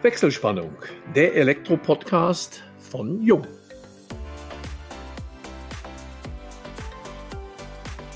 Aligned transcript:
Wechselspannung, 0.00 0.76
der 1.16 1.34
Elektro-Podcast 1.34 2.62
von 2.78 3.20
Jung. 3.20 3.44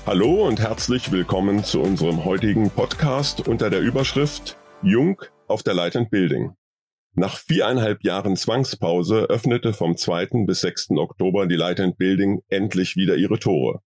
Hallo 0.05 0.47
und 0.47 0.61
herzlich 0.61 1.11
willkommen 1.11 1.65
zu 1.65 1.81
unserem 1.81 2.23
heutigen 2.23 2.69
Podcast 2.69 3.49
unter 3.49 3.69
der 3.69 3.81
Überschrift 3.81 4.57
Jung 4.81 5.21
auf 5.47 5.61
der 5.61 5.73
Light 5.73 5.97
and 5.97 6.09
Building. 6.09 6.53
Nach 7.15 7.35
viereinhalb 7.35 8.01
Jahren 8.05 8.37
Zwangspause 8.37 9.23
öffnete 9.23 9.73
vom 9.73 9.97
2. 9.97 10.45
bis 10.45 10.61
6. 10.61 10.91
Oktober 10.91 11.47
die 11.47 11.57
Light 11.57 11.81
and 11.81 11.97
Building 11.97 12.43
endlich 12.47 12.95
wieder 12.95 13.17
ihre 13.17 13.39
Tore. 13.39 13.81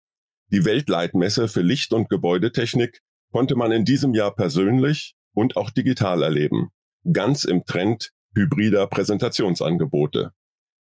Die 0.51 0.65
Weltleitmesse 0.65 1.47
für 1.47 1.61
Licht- 1.61 1.93
und 1.93 2.09
Gebäudetechnik 2.09 3.01
konnte 3.31 3.55
man 3.55 3.71
in 3.71 3.85
diesem 3.85 4.15
Jahr 4.15 4.33
persönlich 4.33 5.13
und 5.35 5.57
auch 5.57 5.69
digital 5.69 6.23
erleben. 6.23 6.71
Ganz 7.11 7.43
im 7.43 7.65
Trend 7.65 8.11
hybrider 8.35 8.87
Präsentationsangebote. 8.87 10.31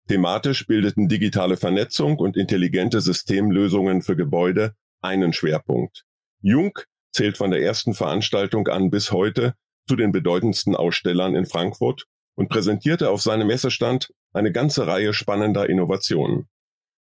Thematisch 0.07 0.67
bildeten 0.67 1.07
digitale 1.07 1.57
Vernetzung 1.57 2.17
und 2.17 2.37
intelligente 2.37 3.01
Systemlösungen 3.01 4.01
für 4.01 4.15
Gebäude 4.15 4.75
einen 5.01 5.33
Schwerpunkt. 5.33 6.05
Jung 6.41 6.77
zählt 7.11 7.37
von 7.37 7.51
der 7.51 7.61
ersten 7.61 7.93
Veranstaltung 7.93 8.67
an 8.67 8.89
bis 8.89 9.11
heute 9.11 9.55
zu 9.87 9.95
den 9.95 10.11
bedeutendsten 10.11 10.75
Ausstellern 10.75 11.35
in 11.35 11.45
Frankfurt 11.45 12.05
und 12.35 12.49
präsentierte 12.49 13.09
auf 13.09 13.21
seinem 13.21 13.47
Messestand 13.47 14.11
eine 14.33 14.51
ganze 14.51 14.87
Reihe 14.87 15.13
spannender 15.13 15.69
Innovationen. 15.69 16.47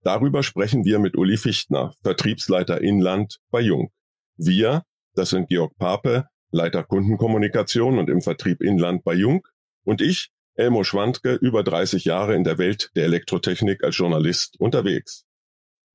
Darüber 0.02 0.42
sprechen 0.42 0.84
wir 0.84 0.98
mit 0.98 1.16
Uli 1.16 1.36
Fichtner, 1.36 1.94
Vertriebsleiter 2.02 2.80
Inland 2.80 3.38
bei 3.50 3.60
Jung. 3.60 3.90
Wir, 4.36 4.82
das 5.14 5.30
sind 5.30 5.48
Georg 5.48 5.76
Pape, 5.78 6.28
Leiter 6.50 6.84
Kundenkommunikation 6.84 7.98
und 7.98 8.08
im 8.08 8.22
Vertrieb 8.22 8.62
Inland 8.62 9.04
bei 9.04 9.14
Jung 9.14 9.46
und 9.84 10.00
ich, 10.00 10.30
Elmo 10.54 10.84
Schwandke, 10.84 11.34
über 11.34 11.62
30 11.62 12.04
Jahre 12.04 12.34
in 12.34 12.44
der 12.44 12.58
Welt 12.58 12.90
der 12.94 13.04
Elektrotechnik 13.04 13.84
als 13.84 13.96
Journalist 13.96 14.58
unterwegs. 14.58 15.24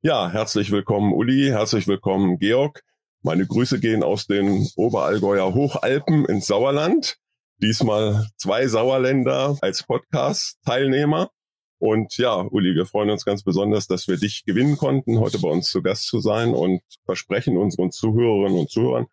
Ja, 0.02 0.30
herzlich 0.30 0.72
willkommen 0.72 1.14
Uli, 1.14 1.48
herzlich 1.48 1.88
willkommen 1.88 2.38
Georg. 2.38 2.84
Meine 3.23 3.45
Grüße 3.45 3.80
gehen 3.80 4.03
aus 4.03 4.28
den 4.28 4.67
Oberallgäuer 4.75 5.53
Hochalpen 5.53 6.25
ins 6.25 6.48
Sauerland. 6.48 7.18
Diesmal 7.58 8.28
zwei 8.36 8.68
Sauerländer 8.68 9.58
als 9.62 9.84
Podcast-Teilnehmer. 9.84 11.30
Und 11.78 12.18
ja, 12.18 12.36
Uli, 12.36 12.75
wir 12.75 12.86
freuen 12.86 13.09
uns 13.09 13.25
ganz 13.25 13.44
besonders, 13.44 13.88
dass 13.88 14.08
wir 14.08 14.18
dich 14.18 14.44
gewinnen 14.45 14.78
konnten, 14.78 15.20
heute 15.20 15.40
bei 15.40 15.50
uns 15.50 15.70
zu 15.70 15.81
Gast 15.81 16.08
zu 16.08 16.20
sein 16.20 16.53
und 16.53 16.81
versprechen 17.06 17.58
unseren 17.58 17.92
Zuhörerinnen 17.92 18.59
und 18.59 18.70
Zuhörern 18.70 19.08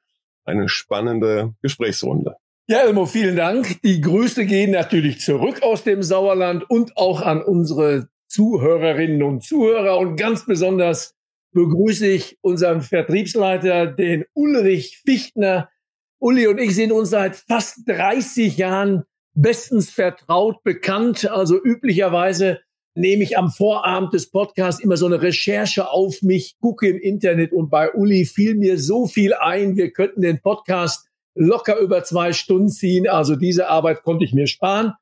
eine 0.48 0.68
spannende 0.68 1.54
Gesprächsrunde. 1.62 2.36
Ja, 2.66 2.80
Elmo, 2.80 3.06
vielen 3.06 3.36
Dank. 3.36 3.80
Die 3.82 4.00
Grüße 4.00 4.44
gehen 4.44 4.72
natürlich 4.72 5.20
zurück 5.20 5.62
aus 5.62 5.84
dem 5.84 6.02
Sauerland 6.02 6.68
und 6.68 6.96
auch 6.96 7.22
an 7.22 7.42
unsere 7.42 8.08
Zuhörerinnen 8.26 9.22
und 9.22 9.42
Zuhörer. 9.42 9.98
Und 9.98 10.16
ganz 10.16 10.44
besonders 10.44 11.14
begrüße 11.52 12.06
ich 12.06 12.38
unseren 12.42 12.82
Vertriebsleiter, 12.82 13.86
den 13.86 14.24
Ulrich 14.34 15.00
Fichtner. 15.04 15.70
Uli 16.18 16.46
und 16.46 16.58
ich 16.58 16.74
sind 16.74 16.92
uns 16.92 17.10
seit 17.10 17.36
fast 17.36 17.88
30 17.88 18.58
Jahren 18.58 19.04
bestens 19.34 19.90
vertraut, 19.90 20.62
bekannt. 20.62 21.30
Also 21.30 21.56
üblicherweise 21.62 22.60
nehme 22.98 23.22
ich 23.22 23.38
am 23.38 23.50
Vorabend 23.50 24.12
des 24.12 24.30
Podcasts 24.30 24.82
immer 24.82 24.96
so 24.96 25.06
eine 25.06 25.22
Recherche 25.22 25.90
auf 25.90 26.20
mich, 26.22 26.56
gucke 26.60 26.88
im 26.88 26.98
Internet 26.98 27.52
und 27.52 27.70
bei 27.70 27.92
Uli 27.92 28.24
fiel 28.24 28.56
mir 28.56 28.78
so 28.78 29.06
viel 29.06 29.34
ein, 29.34 29.76
wir 29.76 29.92
könnten 29.92 30.20
den 30.20 30.40
Podcast 30.40 31.06
locker 31.34 31.78
über 31.78 32.02
zwei 32.02 32.32
Stunden 32.32 32.68
ziehen. 32.68 33.08
Also 33.08 33.36
diese 33.36 33.68
Arbeit 33.68 34.02
konnte 34.02 34.24
ich 34.24 34.32
mir 34.32 34.48
sparen. 34.48 34.92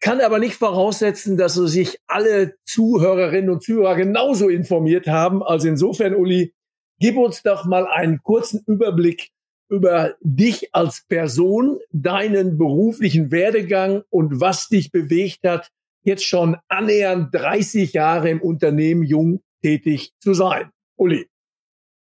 Kann 0.00 0.20
aber 0.20 0.38
nicht 0.38 0.54
voraussetzen, 0.54 1.38
dass 1.38 1.54
sich 1.54 1.98
alle 2.06 2.54
Zuhörerinnen 2.64 3.50
und 3.50 3.62
Zuhörer 3.62 3.96
genauso 3.96 4.50
informiert 4.50 5.06
haben. 5.06 5.42
Also 5.42 5.68
insofern, 5.68 6.14
Uli, 6.14 6.52
gib 7.00 7.16
uns 7.16 7.42
doch 7.42 7.64
mal 7.64 7.86
einen 7.86 8.22
kurzen 8.22 8.62
Überblick 8.66 9.30
über 9.68 10.14
dich 10.20 10.74
als 10.74 11.04
Person, 11.08 11.78
deinen 11.90 12.58
beruflichen 12.58 13.30
Werdegang 13.30 14.02
und 14.10 14.38
was 14.40 14.68
dich 14.68 14.92
bewegt 14.92 15.40
hat, 15.44 15.70
jetzt 16.06 16.24
schon 16.24 16.56
annähernd 16.68 17.34
30 17.34 17.92
Jahre 17.92 18.30
im 18.30 18.40
Unternehmen 18.40 19.02
jung 19.02 19.40
tätig 19.62 20.12
zu 20.20 20.34
sein. 20.34 20.70
Uli. 20.96 21.26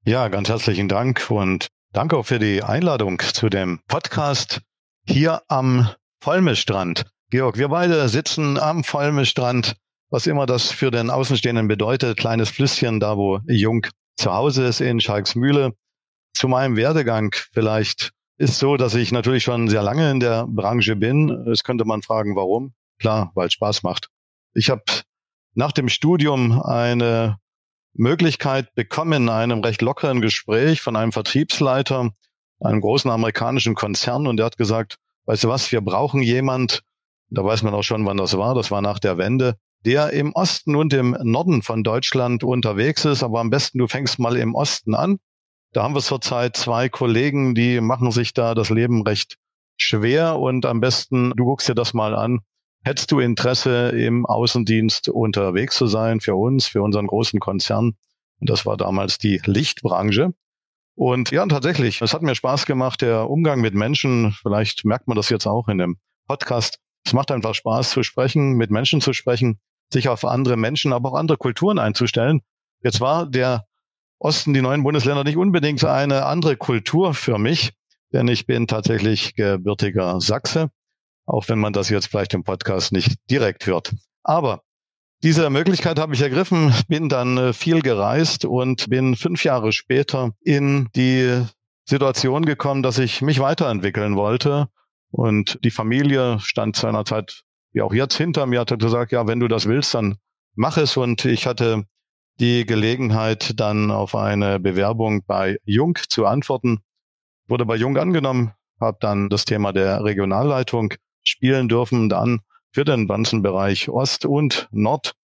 Ja, 0.04 0.28
ganz 0.28 0.48
herzlichen 0.48 0.88
Dank 0.88 1.30
und 1.30 1.68
danke 1.92 2.16
auch 2.16 2.26
für 2.26 2.38
die 2.38 2.62
Einladung 2.62 3.20
zu 3.20 3.50
dem 3.50 3.80
Podcast 3.86 4.62
hier 5.06 5.42
am 5.48 5.88
Vollmestrand. 6.24 7.04
Georg, 7.30 7.58
wir 7.58 7.68
beide 7.68 8.08
sitzen 8.08 8.58
am 8.58 8.82
Vollmestrand, 8.82 9.76
was 10.10 10.26
immer 10.26 10.46
das 10.46 10.70
für 10.70 10.90
den 10.90 11.10
Außenstehenden 11.10 11.68
bedeutet. 11.68 12.16
Kleines 12.16 12.48
Flüsschen, 12.48 12.98
da 12.98 13.16
wo 13.18 13.40
Jung 13.46 13.86
zu 14.16 14.32
Hause 14.32 14.64
ist 14.64 14.80
in 14.80 15.00
Schalksmühle. 15.00 15.72
Zu 16.34 16.48
meinem 16.48 16.76
Werdegang 16.76 17.34
vielleicht 17.52 18.12
ist 18.38 18.58
so, 18.58 18.78
dass 18.78 18.94
ich 18.94 19.12
natürlich 19.12 19.42
schon 19.42 19.68
sehr 19.68 19.82
lange 19.82 20.10
in 20.10 20.20
der 20.20 20.46
Branche 20.48 20.96
bin. 20.96 21.30
Es 21.52 21.62
könnte 21.62 21.84
man 21.84 22.00
fragen, 22.02 22.34
warum. 22.36 22.72
Klar, 23.02 23.32
weil 23.34 23.48
es 23.48 23.54
Spaß 23.54 23.82
macht. 23.82 24.10
Ich 24.54 24.70
habe 24.70 24.84
nach 25.54 25.72
dem 25.72 25.88
Studium 25.88 26.62
eine 26.62 27.38
Möglichkeit 27.94 28.72
bekommen, 28.76 29.24
in 29.24 29.28
einem 29.28 29.58
recht 29.58 29.82
lockeren 29.82 30.20
Gespräch 30.20 30.80
von 30.80 30.94
einem 30.94 31.10
Vertriebsleiter, 31.10 32.12
einem 32.60 32.80
großen 32.80 33.10
amerikanischen 33.10 33.74
Konzern, 33.74 34.28
und 34.28 34.36
der 34.36 34.46
hat 34.46 34.56
gesagt, 34.56 34.98
weißt 35.24 35.42
du 35.42 35.48
was, 35.48 35.72
wir 35.72 35.80
brauchen 35.80 36.22
jemand, 36.22 36.84
da 37.28 37.44
weiß 37.44 37.64
man 37.64 37.74
auch 37.74 37.82
schon, 37.82 38.06
wann 38.06 38.18
das 38.18 38.38
war, 38.38 38.54
das 38.54 38.70
war 38.70 38.82
nach 38.82 39.00
der 39.00 39.18
Wende, 39.18 39.56
der 39.84 40.12
im 40.12 40.32
Osten 40.32 40.76
und 40.76 40.92
im 40.92 41.16
Norden 41.24 41.62
von 41.62 41.82
Deutschland 41.82 42.44
unterwegs 42.44 43.04
ist, 43.04 43.24
aber 43.24 43.40
am 43.40 43.50
besten 43.50 43.78
du 43.78 43.88
fängst 43.88 44.20
mal 44.20 44.36
im 44.36 44.54
Osten 44.54 44.94
an. 44.94 45.18
Da 45.72 45.82
haben 45.82 45.96
wir 45.96 46.02
zurzeit 46.02 46.56
zwei 46.56 46.88
Kollegen, 46.88 47.56
die 47.56 47.80
machen 47.80 48.12
sich 48.12 48.32
da 48.32 48.54
das 48.54 48.70
Leben 48.70 49.02
recht 49.02 49.38
schwer 49.76 50.38
und 50.38 50.66
am 50.66 50.78
besten 50.80 51.32
du 51.34 51.44
guckst 51.46 51.68
dir 51.68 51.74
das 51.74 51.94
mal 51.94 52.14
an. 52.14 52.42
Hättest 52.84 53.12
du 53.12 53.20
Interesse, 53.20 53.90
im 53.90 54.26
Außendienst 54.26 55.08
unterwegs 55.08 55.76
zu 55.76 55.86
sein 55.86 56.20
für 56.20 56.34
uns, 56.34 56.66
für 56.66 56.82
unseren 56.82 57.06
großen 57.06 57.38
Konzern? 57.38 57.92
Und 58.40 58.50
das 58.50 58.66
war 58.66 58.76
damals 58.76 59.18
die 59.18 59.40
Lichtbranche. 59.44 60.34
Und 60.96 61.30
ja, 61.30 61.46
tatsächlich, 61.46 62.02
es 62.02 62.12
hat 62.12 62.22
mir 62.22 62.34
Spaß 62.34 62.66
gemacht, 62.66 63.00
der 63.00 63.30
Umgang 63.30 63.60
mit 63.60 63.74
Menschen. 63.74 64.32
Vielleicht 64.32 64.84
merkt 64.84 65.06
man 65.06 65.16
das 65.16 65.28
jetzt 65.30 65.46
auch 65.46 65.68
in 65.68 65.78
dem 65.78 65.98
Podcast. 66.26 66.80
Es 67.04 67.12
macht 67.12 67.30
einfach 67.30 67.54
Spaß 67.54 67.90
zu 67.90 68.02
sprechen, 68.02 68.54
mit 68.54 68.72
Menschen 68.72 69.00
zu 69.00 69.12
sprechen, 69.12 69.60
sich 69.92 70.08
auf 70.08 70.24
andere 70.24 70.56
Menschen, 70.56 70.92
aber 70.92 71.12
auch 71.12 71.16
andere 71.16 71.38
Kulturen 71.38 71.78
einzustellen. 71.78 72.42
Jetzt 72.82 73.00
war 73.00 73.26
der 73.26 73.64
Osten, 74.18 74.54
die 74.54 74.62
neuen 74.62 74.82
Bundesländer 74.82 75.22
nicht 75.22 75.36
unbedingt 75.36 75.84
eine 75.84 76.26
andere 76.26 76.56
Kultur 76.56 77.14
für 77.14 77.38
mich, 77.38 77.74
denn 78.12 78.26
ich 78.26 78.46
bin 78.46 78.66
tatsächlich 78.66 79.34
gebürtiger 79.34 80.20
Sachse 80.20 80.70
auch 81.26 81.48
wenn 81.48 81.58
man 81.58 81.72
das 81.72 81.88
jetzt 81.88 82.06
vielleicht 82.06 82.34
im 82.34 82.44
Podcast 82.44 82.92
nicht 82.92 83.16
direkt 83.30 83.66
hört. 83.66 83.94
Aber 84.22 84.62
diese 85.22 85.48
Möglichkeit 85.50 86.00
habe 86.00 86.14
ich 86.14 86.20
ergriffen, 86.20 86.74
bin 86.88 87.08
dann 87.08 87.38
äh, 87.38 87.52
viel 87.52 87.80
gereist 87.80 88.44
und 88.44 88.90
bin 88.90 89.14
fünf 89.14 89.44
Jahre 89.44 89.72
später 89.72 90.32
in 90.40 90.88
die 90.96 91.44
Situation 91.84 92.44
gekommen, 92.44 92.82
dass 92.82 92.98
ich 92.98 93.22
mich 93.22 93.38
weiterentwickeln 93.38 94.16
wollte. 94.16 94.68
Und 95.10 95.60
die 95.62 95.70
Familie 95.70 96.40
stand 96.40 96.74
seinerzeit, 96.74 97.42
wie 97.72 97.82
auch 97.82 97.94
jetzt 97.94 98.16
hinter 98.16 98.46
mir, 98.46 98.60
hat 98.60 98.76
gesagt, 98.78 99.12
ja, 99.12 99.26
wenn 99.26 99.40
du 99.40 99.46
das 99.46 99.66
willst, 99.66 99.94
dann 99.94 100.16
mach 100.54 100.76
es. 100.76 100.96
Und 100.96 101.24
ich 101.24 101.46
hatte 101.46 101.84
die 102.40 102.66
Gelegenheit, 102.66 103.60
dann 103.60 103.90
auf 103.90 104.14
eine 104.16 104.58
Bewerbung 104.58 105.22
bei 105.24 105.58
Jung 105.64 105.98
zu 106.08 106.26
antworten. 106.26 106.80
Wurde 107.46 107.66
bei 107.66 107.76
Jung 107.76 107.96
angenommen, 107.96 108.52
habe 108.80 108.98
dann 109.00 109.28
das 109.28 109.44
Thema 109.44 109.72
der 109.72 110.02
Regionalleitung 110.02 110.94
spielen 111.22 111.68
dürfen, 111.68 112.08
dann 112.08 112.40
für 112.72 112.84
den 112.84 113.06
ganzen 113.06 113.42
Bereich 113.42 113.88
Ost 113.88 114.24
und 114.24 114.68
Nord. 114.72 115.14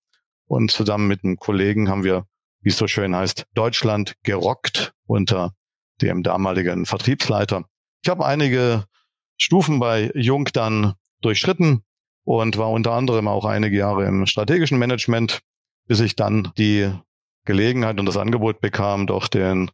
Und 0.47 0.71
zusammen 0.71 1.09
mit 1.09 1.25
einem 1.25 1.37
Kollegen 1.37 1.89
haben 1.89 2.05
wir, 2.05 2.27
wie 2.61 2.71
es 2.71 2.79
so 2.79 2.87
schön 2.87 3.15
heißt, 3.15 3.47
Deutschland 3.55 4.15
gerockt 4.23 4.93
unter 5.07 5.53
dem 6.01 6.23
damaligen 6.23 6.87
Vertriebsleiter. 6.87 7.65
Ich 8.03 8.09
habe 8.09 8.25
einige 8.25 8.85
Stufen 9.37 9.79
bei 9.79 10.11
Jung 10.15 10.49
dann 10.53 10.95
durchschritten 11.21 11.83
und 12.25 12.57
war 12.57 12.71
unter 12.71 12.93
anderem 12.93 13.29
auch 13.29 13.45
einige 13.45 13.77
Jahre 13.77 14.07
im 14.07 14.27
strategischen 14.27 14.79
Management, 14.79 15.41
bis 15.87 16.01
ich 16.01 16.17
dann 16.17 16.53
die 16.59 16.93
Gelegenheit 17.45 17.99
und 17.99 18.07
das 18.07 18.17
Angebot 18.17 18.61
bekam, 18.61 19.07
doch 19.07 19.29
den 19.29 19.71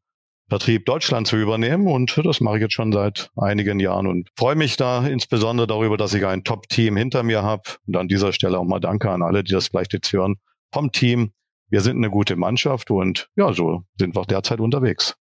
Vertrieb 0.49 0.85
Deutschland 0.87 1.27
zu 1.27 1.37
übernehmen. 1.37 1.87
Und 1.87 2.21
das 2.25 2.41
mache 2.41 2.57
ich 2.57 2.63
jetzt 2.63 2.75
schon 2.75 2.93
seit 2.93 3.31
einigen 3.37 3.81
Jahren 3.81 4.07
und 4.07 4.29
freue 4.37 4.57
mich 4.57 4.77
da 4.77 5.07
insbesondere 5.07 5.67
darüber, 5.67 5.97
dass 5.97 6.15
ich 6.15 6.27
ein 6.27 6.45
Top-Team 6.45 6.97
hinter 6.97 7.23
mir 7.23 7.43
habe. 7.43 7.63
Und 7.87 7.97
an 7.97 8.09
dieser 8.09 8.33
Stelle 8.33 8.59
auch 8.59 8.65
mal 8.65 8.81
Danke 8.81 9.11
an 9.11 9.23
alle, 9.23 9.45
die 9.45 9.53
das 9.53 9.69
vielleicht 9.69 9.93
jetzt 9.93 10.13
hören 10.13 10.37
vom 10.73 10.93
Team. 10.93 11.33
Wir 11.71 11.81
sind 11.81 11.97
eine 11.97 12.11
gute 12.11 12.37
Mannschaft 12.37 12.91
und 12.91 13.29
ja, 13.37 13.53
so 13.53 13.83
sind 13.99 14.15
wir 14.15 14.25
derzeit 14.25 14.61
unterwegs. 14.61 15.17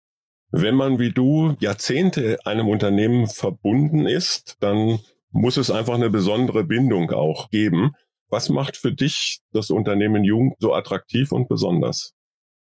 Wenn 0.53 0.75
man 0.75 0.99
wie 0.99 1.13
du 1.13 1.55
Jahrzehnte 1.61 2.39
einem 2.45 2.69
Unternehmen 2.69 3.29
verbunden 3.29 4.07
ist, 4.07 4.57
dann 4.61 4.99
muss 5.31 5.57
es 5.57 5.71
einfach 5.71 5.95
eine 5.95 6.11
besondere 6.11 6.65
Bindung 6.65 7.11
auch 7.13 7.51
geben. 7.51 7.93
Was 8.31 8.49
macht 8.49 8.77
für 8.77 8.93
dich 8.93 9.41
das 9.53 9.71
Unternehmen 9.71 10.25
Jung 10.25 10.55
so 10.59 10.75
attraktiv 10.75 11.31
und 11.31 11.49
besonders? 11.49 12.15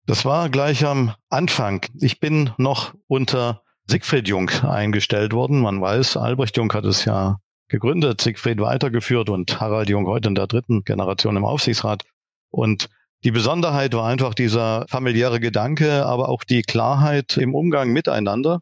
Das 0.08 0.24
war 0.24 0.50
gleich 0.50 0.86
am 0.86 1.16
Anfang. 1.30 1.84
Ich 2.00 2.20
bin 2.20 2.52
noch 2.58 2.94
unter 3.08 3.64
Siegfried 3.88 4.28
Jung 4.28 4.50
eingestellt 4.50 5.34
worden. 5.34 5.62
Man 5.62 5.82
weiß, 5.82 6.18
Albrecht 6.18 6.58
Jung 6.58 6.72
hat 6.74 6.86
es 6.86 7.06
ja 7.06 7.40
gegründet, 7.70 8.22
Siegfried 8.22 8.60
weitergeführt 8.60 9.32
und 9.32 9.60
Harald 9.60 9.90
Jung 9.90 10.06
heute 10.06 10.28
in 10.30 10.36
der 10.36 10.46
dritten 10.46 10.84
Generation 10.84 11.36
im 11.38 11.44
Aufsichtsrat. 11.44 12.04
Und 12.52 12.90
die 13.24 13.32
Besonderheit 13.32 13.96
war 13.96 14.08
einfach 14.08 14.36
dieser 14.36 14.86
familiäre 14.90 15.40
Gedanke, 15.40 16.06
aber 16.06 16.30
auch 16.30 16.44
die 16.44 16.62
Klarheit 16.62 17.38
im 17.38 17.56
Umgang 17.56 17.92
miteinander. 17.92 18.60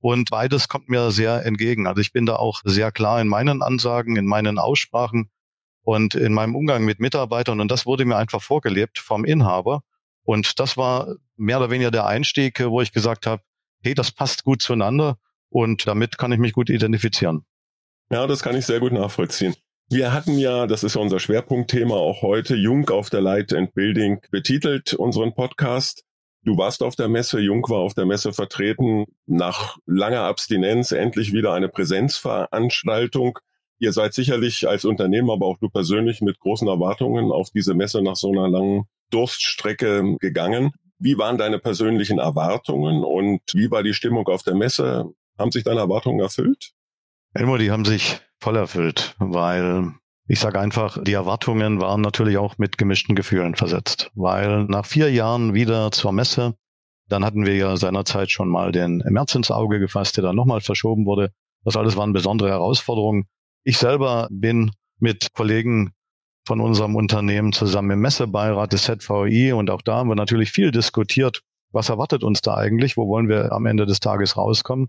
Und 0.00 0.30
beides 0.30 0.68
kommt 0.68 0.88
mir 0.88 1.10
sehr 1.10 1.44
entgegen. 1.44 1.88
Also 1.88 2.00
ich 2.00 2.12
bin 2.12 2.26
da 2.26 2.36
auch 2.36 2.60
sehr 2.64 2.92
klar 2.92 3.20
in 3.20 3.26
meinen 3.26 3.60
Ansagen, 3.62 4.14
in 4.14 4.24
meinen 4.24 4.60
Aussprachen 4.60 5.30
und 5.82 6.14
in 6.14 6.32
meinem 6.32 6.54
Umgang 6.54 6.84
mit 6.84 7.00
Mitarbeitern. 7.00 7.60
Und 7.60 7.72
das 7.72 7.86
wurde 7.86 8.04
mir 8.04 8.16
einfach 8.16 8.40
vorgelebt 8.40 9.00
vom 9.00 9.24
Inhaber. 9.24 9.82
Und 10.24 10.58
das 10.60 10.76
war 10.76 11.16
mehr 11.36 11.58
oder 11.58 11.70
weniger 11.70 11.90
der 11.90 12.06
Einstieg, 12.06 12.60
wo 12.60 12.80
ich 12.80 12.92
gesagt 12.92 13.26
habe, 13.26 13.42
hey, 13.82 13.94
das 13.94 14.12
passt 14.12 14.44
gut 14.44 14.62
zueinander 14.62 15.18
und 15.48 15.86
damit 15.86 16.18
kann 16.18 16.32
ich 16.32 16.38
mich 16.38 16.52
gut 16.52 16.70
identifizieren. 16.70 17.44
Ja, 18.10 18.26
das 18.26 18.42
kann 18.42 18.56
ich 18.56 18.66
sehr 18.66 18.80
gut 18.80 18.92
nachvollziehen. 18.92 19.54
Wir 19.88 20.12
hatten 20.12 20.38
ja, 20.38 20.66
das 20.66 20.84
ist 20.84 20.94
ja 20.94 21.00
unser 21.00 21.18
Schwerpunktthema 21.18 21.94
auch 21.94 22.22
heute, 22.22 22.54
Jung 22.54 22.88
auf 22.90 23.10
der 23.10 23.20
Light 23.20 23.52
and 23.52 23.74
Building 23.74 24.20
betitelt, 24.30 24.94
unseren 24.94 25.34
Podcast. 25.34 26.04
Du 26.42 26.56
warst 26.56 26.82
auf 26.82 26.94
der 26.94 27.08
Messe, 27.08 27.40
Jung 27.40 27.68
war 27.68 27.78
auf 27.78 27.94
der 27.94 28.06
Messe 28.06 28.32
vertreten, 28.32 29.06
nach 29.26 29.78
langer 29.86 30.22
Abstinenz 30.22 30.92
endlich 30.92 31.32
wieder 31.32 31.52
eine 31.52 31.68
Präsenzveranstaltung. 31.68 33.38
Ihr 33.78 33.92
seid 33.92 34.14
sicherlich 34.14 34.68
als 34.68 34.84
Unternehmen, 34.84 35.30
aber 35.30 35.46
auch 35.46 35.58
du 35.58 35.68
persönlich 35.68 36.20
mit 36.20 36.38
großen 36.38 36.68
Erwartungen 36.68 37.32
auf 37.32 37.50
diese 37.50 37.74
Messe 37.74 38.00
nach 38.00 38.16
so 38.16 38.30
einer 38.30 38.48
langen 38.48 38.84
Durststrecke 39.10 40.16
gegangen. 40.20 40.72
Wie 40.98 41.18
waren 41.18 41.38
deine 41.38 41.58
persönlichen 41.58 42.18
Erwartungen 42.18 43.04
und 43.04 43.40
wie 43.54 43.70
war 43.70 43.82
die 43.82 43.94
Stimmung 43.94 44.26
auf 44.28 44.42
der 44.42 44.54
Messe? 44.54 45.06
Haben 45.38 45.50
sich 45.50 45.64
deine 45.64 45.80
Erwartungen 45.80 46.20
erfüllt? 46.20 46.72
Elmo, 47.32 47.56
die 47.56 47.70
haben 47.70 47.84
sich 47.84 48.20
voll 48.38 48.56
erfüllt, 48.56 49.14
weil 49.18 49.92
ich 50.26 50.40
sage 50.40 50.60
einfach, 50.60 51.02
die 51.02 51.12
Erwartungen 51.12 51.80
waren 51.80 52.00
natürlich 52.00 52.38
auch 52.38 52.58
mit 52.58 52.78
gemischten 52.78 53.14
Gefühlen 53.14 53.54
versetzt, 53.56 54.10
weil 54.14 54.64
nach 54.64 54.86
vier 54.86 55.10
Jahren 55.10 55.54
wieder 55.54 55.90
zur 55.90 56.12
Messe, 56.12 56.54
dann 57.08 57.24
hatten 57.24 57.46
wir 57.46 57.56
ja 57.56 57.76
seinerzeit 57.76 58.30
schon 58.30 58.48
mal 58.48 58.70
den 58.70 59.02
März 59.08 59.34
ins 59.34 59.50
Auge 59.50 59.80
gefasst, 59.80 60.16
der 60.16 60.24
dann 60.24 60.36
nochmal 60.36 60.60
verschoben 60.60 61.04
wurde. 61.04 61.32
Das 61.64 61.76
alles 61.76 61.96
waren 61.96 62.12
besondere 62.12 62.50
Herausforderungen. 62.50 63.24
Ich 63.64 63.78
selber 63.78 64.28
bin 64.30 64.70
mit 64.98 65.32
Kollegen 65.34 65.92
von 66.50 66.60
unserem 66.60 66.96
Unternehmen 66.96 67.52
zusammen 67.52 67.92
im 67.92 68.00
Messebeirat 68.00 68.72
des 68.72 68.82
ZVI 68.82 69.52
und 69.52 69.70
auch 69.70 69.82
da 69.82 69.98
haben 69.98 70.08
wir 70.08 70.16
natürlich 70.16 70.50
viel 70.50 70.72
diskutiert. 70.72 71.42
Was 71.70 71.90
erwartet 71.90 72.24
uns 72.24 72.40
da 72.40 72.56
eigentlich? 72.56 72.96
Wo 72.96 73.06
wollen 73.06 73.28
wir 73.28 73.52
am 73.52 73.66
Ende 73.66 73.86
des 73.86 74.00
Tages 74.00 74.36
rauskommen? 74.36 74.88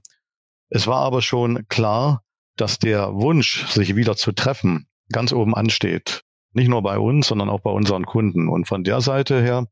Es 0.69 0.87
war 0.87 1.01
aber 1.01 1.21
schon 1.21 1.67
klar, 1.67 2.23
dass 2.57 2.79
der 2.79 3.13
Wunsch, 3.13 3.67
sich 3.67 3.95
wieder 3.95 4.15
zu 4.15 4.31
treffen, 4.31 4.87
ganz 5.11 5.33
oben 5.33 5.53
ansteht. 5.53 6.23
Nicht 6.53 6.67
nur 6.67 6.81
bei 6.81 6.97
uns, 6.97 7.27
sondern 7.27 7.51
auch 7.51 7.59
bei 7.59 7.69
unseren 7.69 8.07
Kunden. 8.07 8.49
Und 8.49 8.67
von 8.67 8.83
der 8.83 8.99
Seite 8.99 9.39
her 9.39 9.67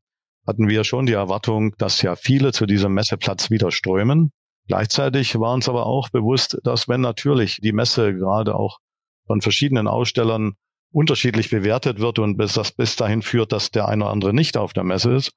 hatten 0.46 0.68
wir 0.68 0.84
schon 0.84 1.06
die 1.06 1.14
Erwartung, 1.14 1.74
dass 1.78 2.02
ja 2.02 2.14
viele 2.14 2.52
zu 2.52 2.66
diesem 2.66 2.94
Messeplatz 2.94 3.50
wieder 3.50 3.72
strömen. 3.72 4.30
Gleichzeitig 4.68 5.40
war 5.40 5.54
uns 5.54 5.68
aber 5.68 5.86
auch 5.86 6.08
bewusst, 6.10 6.56
dass 6.62 6.86
wenn 6.86 7.00
natürlich 7.00 7.58
die 7.60 7.72
Messe 7.72 8.14
gerade 8.14 8.54
auch 8.54 8.78
von 9.26 9.40
verschiedenen 9.40 9.88
Ausstellern 9.88 10.54
unterschiedlich 10.92 11.50
bewertet 11.50 12.00
wird 12.00 12.18
und 12.18 12.36
bis 12.36 12.54
das 12.54 12.72
bis 12.72 12.96
dahin 12.96 13.22
führt, 13.22 13.52
dass 13.52 13.70
der 13.70 13.88
eine 13.88 14.04
oder 14.04 14.12
andere 14.12 14.34
nicht 14.34 14.56
auf 14.56 14.72
der 14.72 14.84
Messe 14.84 15.12
ist, 15.12 15.32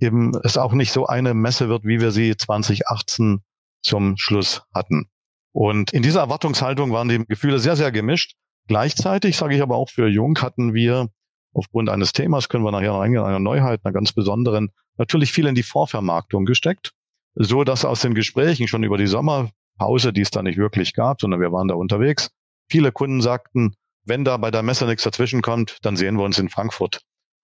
eben 0.00 0.32
es 0.42 0.56
auch 0.56 0.72
nicht 0.72 0.92
so 0.92 1.06
eine 1.06 1.34
Messe 1.34 1.68
wird, 1.68 1.84
wie 1.84 2.00
wir 2.00 2.10
sie 2.10 2.36
2018 2.36 3.42
zum 3.82 4.16
Schluss 4.16 4.62
hatten. 4.74 5.08
Und 5.52 5.92
in 5.92 6.02
dieser 6.02 6.20
Erwartungshaltung 6.20 6.92
waren 6.92 7.08
die 7.08 7.24
Gefühle 7.26 7.58
sehr, 7.58 7.76
sehr 7.76 7.92
gemischt. 7.92 8.34
Gleichzeitig, 8.66 9.36
sage 9.36 9.56
ich 9.56 9.62
aber 9.62 9.76
auch 9.76 9.90
für 9.90 10.08
Jung, 10.08 10.38
hatten 10.40 10.74
wir 10.74 11.08
aufgrund 11.52 11.88
eines 11.88 12.12
Themas, 12.12 12.48
können 12.48 12.64
wir 12.64 12.70
nachher 12.70 12.92
noch 12.92 13.00
eingehen, 13.00 13.22
einer 13.22 13.40
Neuheit, 13.40 13.80
einer 13.84 13.92
ganz 13.92 14.12
besonderen, 14.12 14.70
natürlich 14.96 15.32
viel 15.32 15.46
in 15.46 15.54
die 15.54 15.62
Vorvermarktung 15.62 16.44
gesteckt, 16.44 16.92
so 17.34 17.64
dass 17.64 17.84
aus 17.84 18.02
den 18.02 18.14
Gesprächen 18.14 18.68
schon 18.68 18.84
über 18.84 18.98
die 18.98 19.08
Sommerpause, 19.08 20.12
die 20.12 20.20
es 20.20 20.30
da 20.30 20.42
nicht 20.42 20.58
wirklich 20.58 20.94
gab, 20.94 21.20
sondern 21.20 21.40
wir 21.40 21.50
waren 21.50 21.68
da 21.68 21.74
unterwegs, 21.74 22.30
viele 22.68 22.92
Kunden 22.92 23.20
sagten, 23.20 23.74
wenn 24.04 24.24
da 24.24 24.36
bei 24.36 24.50
der 24.50 24.62
Messe 24.62 24.86
nichts 24.86 25.04
dazwischen 25.04 25.42
kommt, 25.42 25.78
dann 25.82 25.96
sehen 25.96 26.16
wir 26.16 26.24
uns 26.24 26.38
in 26.38 26.48
Frankfurt. 26.48 27.00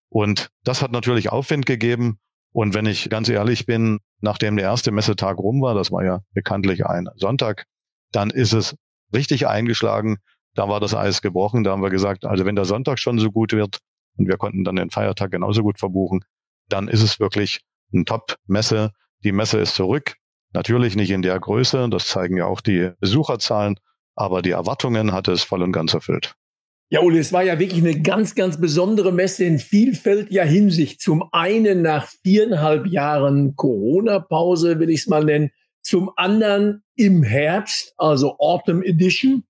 Und 0.08 0.48
das 0.64 0.82
hat 0.82 0.92
natürlich 0.92 1.30
Aufwind 1.30 1.66
gegeben. 1.66 2.18
Und 2.52 2.74
wenn 2.74 2.86
ich 2.86 3.10
ganz 3.10 3.28
ehrlich 3.28 3.66
bin, 3.66 3.98
nachdem 4.20 4.56
der 4.56 4.64
erste 4.64 4.90
Messetag 4.90 5.38
rum 5.38 5.60
war, 5.60 5.74
das 5.74 5.92
war 5.92 6.04
ja 6.04 6.20
bekanntlich 6.32 6.86
ein 6.86 7.08
Sonntag, 7.16 7.64
dann 8.12 8.30
ist 8.30 8.52
es 8.52 8.76
richtig 9.12 9.46
eingeschlagen. 9.46 10.18
Da 10.54 10.68
war 10.68 10.80
das 10.80 10.94
Eis 10.94 11.20
gebrochen. 11.20 11.64
Da 11.64 11.72
haben 11.72 11.82
wir 11.82 11.90
gesagt, 11.90 12.24
also 12.24 12.46
wenn 12.46 12.56
der 12.56 12.64
Sonntag 12.64 12.98
schon 12.98 13.18
so 13.18 13.30
gut 13.30 13.52
wird 13.52 13.78
und 14.16 14.26
wir 14.26 14.38
konnten 14.38 14.64
dann 14.64 14.76
den 14.76 14.90
Feiertag 14.90 15.32
genauso 15.32 15.62
gut 15.62 15.78
verbuchen, 15.78 16.24
dann 16.68 16.88
ist 16.88 17.02
es 17.02 17.20
wirklich 17.20 17.60
ein 17.92 18.06
Top-Messe. 18.06 18.92
Die 19.22 19.32
Messe 19.32 19.58
ist 19.58 19.74
zurück. 19.74 20.16
Natürlich 20.52 20.96
nicht 20.96 21.10
in 21.10 21.22
der 21.22 21.38
Größe, 21.38 21.88
das 21.90 22.08
zeigen 22.08 22.38
ja 22.38 22.46
auch 22.46 22.62
die 22.62 22.92
Besucherzahlen, 23.00 23.78
aber 24.14 24.40
die 24.40 24.52
Erwartungen 24.52 25.12
hat 25.12 25.28
es 25.28 25.42
voll 25.42 25.62
und 25.62 25.72
ganz 25.72 25.92
erfüllt. 25.92 26.34
Ja, 26.88 27.00
Uli, 27.00 27.18
es 27.18 27.32
war 27.32 27.42
ja 27.42 27.58
wirklich 27.58 27.80
eine 27.80 28.00
ganz, 28.00 28.36
ganz 28.36 28.60
besondere 28.60 29.12
Messe 29.12 29.44
in 29.44 29.58
vielfältiger 29.58 30.44
Hinsicht. 30.44 31.00
Zum 31.00 31.24
einen 31.32 31.82
nach 31.82 32.08
viereinhalb 32.22 32.86
Jahren 32.86 33.56
Corona-Pause, 33.56 34.78
will 34.78 34.90
ich 34.90 35.00
es 35.00 35.06
mal 35.08 35.24
nennen. 35.24 35.50
Zum 35.82 36.12
anderen 36.14 36.84
im 36.94 37.24
Herbst, 37.24 37.92
also 37.96 38.38
Autumn 38.38 38.84
Edition. 38.84 39.42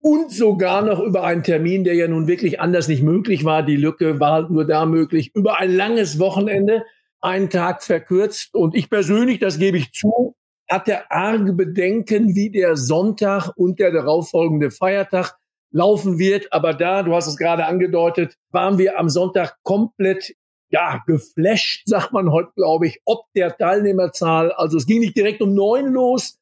Und 0.00 0.32
sogar 0.32 0.82
noch 0.82 0.98
über 0.98 1.22
einen 1.22 1.44
Termin, 1.44 1.84
der 1.84 1.94
ja 1.94 2.08
nun 2.08 2.26
wirklich 2.26 2.58
anders 2.58 2.88
nicht 2.88 3.04
möglich 3.04 3.44
war. 3.44 3.62
Die 3.62 3.76
Lücke 3.76 4.18
war 4.18 4.32
halt 4.32 4.50
nur 4.50 4.66
da 4.66 4.84
möglich. 4.84 5.30
Über 5.36 5.60
ein 5.60 5.72
langes 5.72 6.18
Wochenende, 6.18 6.82
einen 7.20 7.48
Tag 7.48 7.84
verkürzt. 7.84 8.56
Und 8.56 8.74
ich 8.74 8.90
persönlich, 8.90 9.38
das 9.38 9.58
gebe 9.58 9.76
ich 9.76 9.92
zu, 9.92 10.34
hatte 10.68 11.12
arge 11.12 11.52
Bedenken, 11.52 12.34
wie 12.34 12.50
der 12.50 12.76
Sonntag 12.76 13.52
und 13.54 13.78
der 13.78 13.92
darauffolgende 13.92 14.72
Feiertag 14.72 15.36
laufen 15.72 16.18
wird. 16.18 16.52
Aber 16.52 16.74
da, 16.74 17.02
du 17.02 17.14
hast 17.14 17.26
es 17.26 17.36
gerade 17.36 17.66
angedeutet, 17.66 18.36
waren 18.50 18.78
wir 18.78 18.98
am 18.98 19.08
Sonntag 19.08 19.56
komplett 19.62 20.34
ja, 20.70 21.02
geflasht, 21.06 21.82
sagt 21.86 22.12
man 22.12 22.30
heute, 22.32 22.50
glaube 22.56 22.86
ich, 22.86 23.00
ob 23.04 23.26
der 23.34 23.56
Teilnehmerzahl. 23.56 24.52
Also 24.52 24.78
es 24.78 24.86
ging 24.86 25.00
nicht 25.00 25.16
direkt 25.16 25.42
um 25.42 25.54
neun 25.54 25.92
los, 25.92 26.38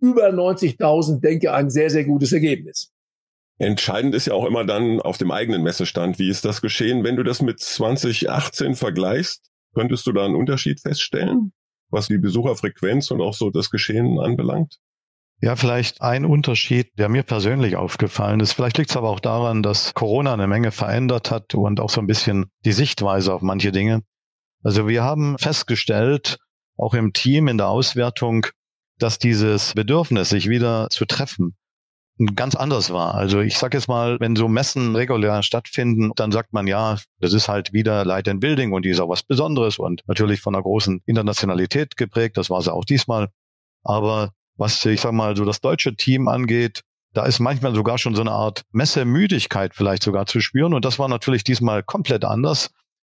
über 0.00 0.28
90.000, 0.28 1.20
denke 1.20 1.52
ein 1.52 1.70
sehr, 1.70 1.90
sehr 1.90 2.04
gutes 2.04 2.32
Ergebnis. 2.32 2.92
Entscheidend 3.58 4.14
ist 4.14 4.26
ja 4.26 4.32
auch 4.32 4.46
immer 4.46 4.64
dann 4.64 5.00
auf 5.00 5.18
dem 5.18 5.30
eigenen 5.30 5.62
Messestand. 5.62 6.18
Wie 6.18 6.30
ist 6.30 6.46
das 6.46 6.62
geschehen? 6.62 7.04
Wenn 7.04 7.16
du 7.16 7.22
das 7.22 7.42
mit 7.42 7.60
2018 7.60 8.74
vergleichst, 8.74 9.50
könntest 9.74 10.06
du 10.06 10.12
da 10.12 10.24
einen 10.24 10.34
Unterschied 10.34 10.80
feststellen, 10.80 11.52
was 11.90 12.08
die 12.08 12.16
Besucherfrequenz 12.16 13.10
und 13.10 13.20
auch 13.20 13.34
so 13.34 13.50
das 13.50 13.70
Geschehen 13.70 14.18
anbelangt? 14.18 14.78
Ja, 15.42 15.56
vielleicht 15.56 16.00
ein 16.00 16.24
Unterschied, 16.24 16.90
der 16.98 17.08
mir 17.08 17.22
persönlich 17.22 17.76
aufgefallen 17.76 18.40
ist. 18.40 18.52
Vielleicht 18.52 18.78
liegt 18.78 18.90
es 18.90 18.96
aber 18.96 19.08
auch 19.08 19.20
daran, 19.20 19.62
dass 19.62 19.94
Corona 19.94 20.34
eine 20.34 20.46
Menge 20.46 20.70
verändert 20.70 21.30
hat 21.30 21.54
und 21.54 21.80
auch 21.80 21.90
so 21.90 22.00
ein 22.00 22.06
bisschen 22.06 22.46
die 22.64 22.72
Sichtweise 22.72 23.32
auf 23.32 23.42
manche 23.42 23.72
Dinge. 23.72 24.02
Also 24.62 24.88
wir 24.88 25.02
haben 25.02 25.38
festgestellt, 25.38 26.38
auch 26.76 26.94
im 26.94 27.12
Team, 27.12 27.48
in 27.48 27.58
der 27.58 27.68
Auswertung, 27.68 28.46
dass 28.98 29.18
dieses 29.18 29.74
Bedürfnis, 29.74 30.28
sich 30.28 30.48
wieder 30.48 30.88
zu 30.90 31.06
treffen, 31.06 31.56
ganz 32.34 32.54
anders 32.54 32.92
war. 32.92 33.14
Also 33.14 33.40
ich 33.40 33.56
sage 33.56 33.78
jetzt 33.78 33.88
mal, 33.88 34.20
wenn 34.20 34.36
so 34.36 34.48
Messen 34.48 34.94
regulär 34.94 35.42
stattfinden, 35.42 36.12
dann 36.16 36.32
sagt 36.32 36.52
man 36.52 36.66
ja, 36.66 36.98
das 37.18 37.32
ist 37.32 37.48
halt 37.48 37.72
wieder 37.72 38.04
Light 38.04 38.28
and 38.28 38.40
Building 38.40 38.72
und 38.72 38.84
die 38.84 38.90
ist 38.90 39.00
auch 39.00 39.08
was 39.08 39.22
Besonderes 39.22 39.78
und 39.78 40.02
natürlich 40.06 40.40
von 40.40 40.54
einer 40.54 40.62
großen 40.62 41.00
Internationalität 41.06 41.96
geprägt. 41.96 42.36
Das 42.36 42.50
war 42.50 42.60
sie 42.60 42.72
auch 42.72 42.84
diesmal. 42.84 43.28
Aber 43.82 44.32
was 44.56 44.84
ich 44.84 45.00
sag 45.00 45.12
mal 45.12 45.36
so 45.36 45.46
das 45.46 45.62
deutsche 45.62 45.96
Team 45.96 46.28
angeht, 46.28 46.82
da 47.14 47.24
ist 47.24 47.40
manchmal 47.40 47.74
sogar 47.74 47.98
schon 47.98 48.14
so 48.14 48.20
eine 48.20 48.32
Art 48.32 48.62
Messemüdigkeit 48.70 49.74
vielleicht 49.74 50.02
sogar 50.02 50.26
zu 50.26 50.40
spüren 50.40 50.74
und 50.74 50.84
das 50.84 50.98
war 50.98 51.08
natürlich 51.08 51.42
diesmal 51.42 51.82
komplett 51.82 52.24
anders. 52.24 52.70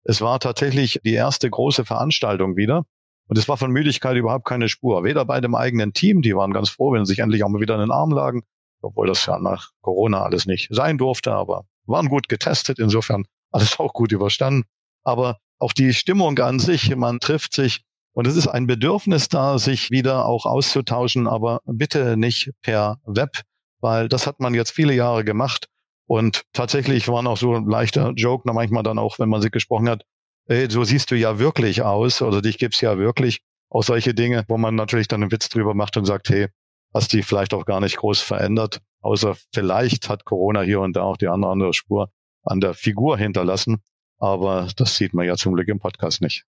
Es 0.10 0.22
war 0.22 0.40
tatsächlich 0.40 1.02
die 1.04 1.14
erste 1.14 1.50
große 1.50 1.84
Veranstaltung 1.84 2.56
wieder. 2.56 2.86
Und 3.28 3.38
es 3.38 3.50
war 3.50 3.58
von 3.58 3.72
Müdigkeit 3.72 4.16
überhaupt 4.16 4.46
keine 4.46 4.70
Spur. 4.70 5.04
Weder 5.04 5.26
bei 5.26 5.42
dem 5.42 5.54
eigenen 5.54 5.92
Team, 5.92 6.22
die 6.22 6.34
waren 6.34 6.54
ganz 6.54 6.70
froh, 6.70 6.94
wenn 6.94 7.04
sie 7.04 7.10
sich 7.10 7.20
endlich 7.20 7.44
auch 7.44 7.50
mal 7.50 7.60
wieder 7.60 7.74
in 7.74 7.82
den 7.82 7.92
Arm 7.92 8.12
lagen, 8.12 8.44
obwohl 8.82 9.08
das 9.08 9.26
ja 9.26 9.38
nach 9.38 9.72
Corona 9.82 10.24
alles 10.24 10.46
nicht 10.46 10.70
sein 10.72 10.98
durfte, 10.98 11.34
aber 11.34 11.66
waren 11.88 12.08
gut 12.08 12.30
getestet, 12.30 12.80
insofern 12.80 13.26
alles 13.52 13.78
auch 13.82 13.92
gut 13.92 14.14
überstanden. 14.14 14.64
Aber 15.04 15.40
auch 15.60 15.74
die 15.74 15.94
Stimmung 15.94 16.40
an 16.40 16.60
sich, 16.60 16.96
man 16.96 17.20
trifft 17.20 17.54
sich 17.54 17.82
und 18.14 18.28
es 18.28 18.38
ist 18.38 18.48
ein 18.48 18.66
Bedürfnis 18.66 19.28
da, 19.28 19.60
sich 19.60 19.92
wieder 19.92 20.26
auch 20.26 20.46
auszutauschen, 20.46 21.28
aber 21.28 21.60
bitte 21.66 22.16
nicht 22.16 22.52
per 22.62 23.02
Web, 23.06 23.42
weil 23.82 24.08
das 24.08 24.26
hat 24.26 24.40
man 24.40 24.54
jetzt 24.54 24.72
viele 24.72 24.94
Jahre 24.94 25.26
gemacht 25.26 25.68
und 26.08 26.44
tatsächlich 26.54 27.08
waren 27.10 27.28
auch 27.28 27.38
so 27.38 27.54
ein 27.54 27.68
leichter 27.68 28.14
Joke, 28.16 28.44
na 28.46 28.54
manchmal 28.54 28.84
dann 28.84 28.98
auch, 28.98 29.20
wenn 29.20 29.30
man 29.30 29.42
sich 29.42 29.52
gesprochen 29.52 29.90
hat, 29.90 30.04
ey, 30.46 30.70
so 30.72 30.84
siehst 30.84 31.12
du 31.12 31.16
ja 31.16 31.38
wirklich 31.38 31.82
aus 31.84 32.22
oder 32.22 32.42
dich 32.42 32.58
gibt's 32.58 32.82
ja 32.82 32.98
wirklich. 32.98 33.42
Auch 33.70 33.84
solche 33.84 34.14
Dinge, 34.14 34.46
wo 34.48 34.58
man 34.58 34.76
natürlich 34.76 35.10
dann 35.10 35.22
einen 35.22 35.32
Witz 35.32 35.50
drüber 35.50 35.74
macht 35.74 35.98
und 35.98 36.06
sagt, 36.06 36.30
hey, 36.30 36.48
hast 36.94 37.12
dich 37.12 37.26
vielleicht 37.26 37.54
auch 37.54 37.66
gar 37.66 37.82
nicht 37.82 37.98
groß 37.98 38.22
verändert, 38.22 38.80
außer 39.02 39.36
vielleicht 39.54 40.08
hat 40.08 40.24
Corona 40.24 40.62
hier 40.62 40.80
und 40.80 40.96
da 40.96 41.04
auch 41.04 41.18
die 41.18 41.28
andere, 41.28 41.52
andere 41.52 41.74
Spur 41.74 42.10
an 42.44 42.62
der 42.62 42.74
Figur 42.74 43.18
hinterlassen. 43.18 43.84
Aber 44.20 44.70
das 44.78 44.96
sieht 44.96 45.14
man 45.14 45.26
ja 45.26 45.36
zum 45.36 45.54
Glück 45.54 45.68
im 45.68 45.80
Podcast 45.80 46.22
nicht. 46.22 46.46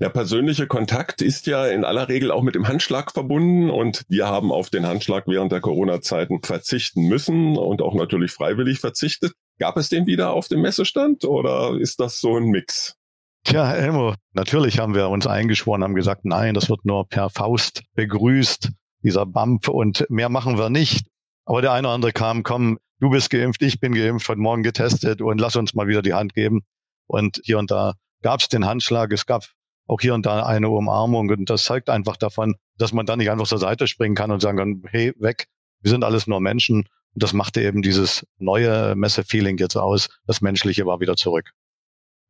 Der 0.00 0.08
persönliche 0.08 0.66
Kontakt 0.66 1.22
ist 1.22 1.46
ja 1.46 1.66
in 1.68 1.84
aller 1.84 2.08
Regel 2.08 2.32
auch 2.32 2.42
mit 2.42 2.56
dem 2.56 2.66
Handschlag 2.66 3.12
verbunden 3.12 3.70
und 3.70 4.02
wir 4.08 4.26
haben 4.26 4.50
auf 4.50 4.68
den 4.68 4.86
Handschlag 4.86 5.24
während 5.28 5.52
der 5.52 5.60
Corona-Zeiten 5.60 6.42
verzichten 6.42 7.02
müssen 7.02 7.56
und 7.56 7.80
auch 7.80 7.94
natürlich 7.94 8.32
freiwillig 8.32 8.80
verzichtet. 8.80 9.34
Gab 9.60 9.76
es 9.76 9.88
den 9.88 10.06
wieder 10.06 10.32
auf 10.32 10.48
dem 10.48 10.62
Messestand 10.62 11.24
oder 11.24 11.78
ist 11.78 12.00
das 12.00 12.20
so 12.20 12.36
ein 12.36 12.46
Mix? 12.46 12.96
Tja, 13.44 13.72
Elmo, 13.72 14.14
natürlich 14.32 14.80
haben 14.80 14.94
wir 14.94 15.10
uns 15.10 15.28
eingeschworen, 15.28 15.84
haben 15.84 15.94
gesagt, 15.94 16.24
nein, 16.24 16.54
das 16.54 16.68
wird 16.68 16.84
nur 16.84 17.06
per 17.06 17.30
Faust 17.30 17.84
begrüßt 17.94 18.70
dieser 19.04 19.26
Bump 19.26 19.68
und 19.68 20.06
mehr 20.08 20.28
machen 20.28 20.58
wir 20.58 20.70
nicht. 20.70 21.06
Aber 21.44 21.62
der 21.62 21.72
eine 21.72 21.86
oder 21.86 21.94
andere 21.94 22.12
kam, 22.12 22.42
komm, 22.42 22.78
du 22.98 23.10
bist 23.10 23.30
geimpft, 23.30 23.62
ich 23.62 23.78
bin 23.78 23.94
geimpft, 23.94 24.28
heute 24.28 24.40
Morgen 24.40 24.64
getestet 24.64 25.22
und 25.22 25.40
lass 25.40 25.54
uns 25.54 25.74
mal 25.74 25.86
wieder 25.86 26.02
die 26.02 26.14
Hand 26.14 26.34
geben. 26.34 26.62
Und 27.06 27.40
hier 27.44 27.58
und 27.58 27.70
da 27.70 27.94
gab 28.22 28.40
es 28.40 28.48
den 28.48 28.64
Handschlag, 28.64 29.12
es 29.12 29.26
gab 29.26 29.44
auch 29.86 30.00
hier 30.00 30.14
und 30.14 30.26
da 30.26 30.44
eine 30.44 30.68
Umarmung 30.68 31.28
und 31.28 31.50
das 31.50 31.64
zeigt 31.64 31.90
einfach 31.90 32.16
davon, 32.16 32.54
dass 32.78 32.92
man 32.92 33.06
dann 33.06 33.18
nicht 33.18 33.30
einfach 33.30 33.46
zur 33.46 33.58
Seite 33.58 33.86
springen 33.86 34.14
kann 34.14 34.30
und 34.30 34.40
sagen 34.40 34.58
kann, 34.58 34.82
hey, 34.90 35.12
weg, 35.18 35.46
wir 35.80 35.90
sind 35.90 36.04
alles 36.04 36.26
nur 36.26 36.40
Menschen. 36.40 36.88
Und 37.14 37.22
das 37.22 37.32
machte 37.32 37.62
eben 37.62 37.82
dieses 37.82 38.26
neue 38.38 38.94
Messe-Feeling 38.96 39.58
jetzt 39.58 39.76
aus. 39.76 40.08
Das 40.26 40.40
Menschliche 40.40 40.86
war 40.86 41.00
wieder 41.00 41.16
zurück. 41.16 41.52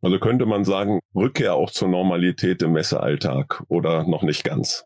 Also 0.02 0.18
könnte 0.18 0.44
man 0.44 0.64
sagen, 0.64 1.00
Rückkehr 1.14 1.54
auch 1.54 1.70
zur 1.70 1.88
Normalität 1.88 2.60
im 2.60 2.72
Messealltag 2.72 3.62
oder 3.68 4.04
noch 4.06 4.22
nicht 4.22 4.44
ganz? 4.44 4.84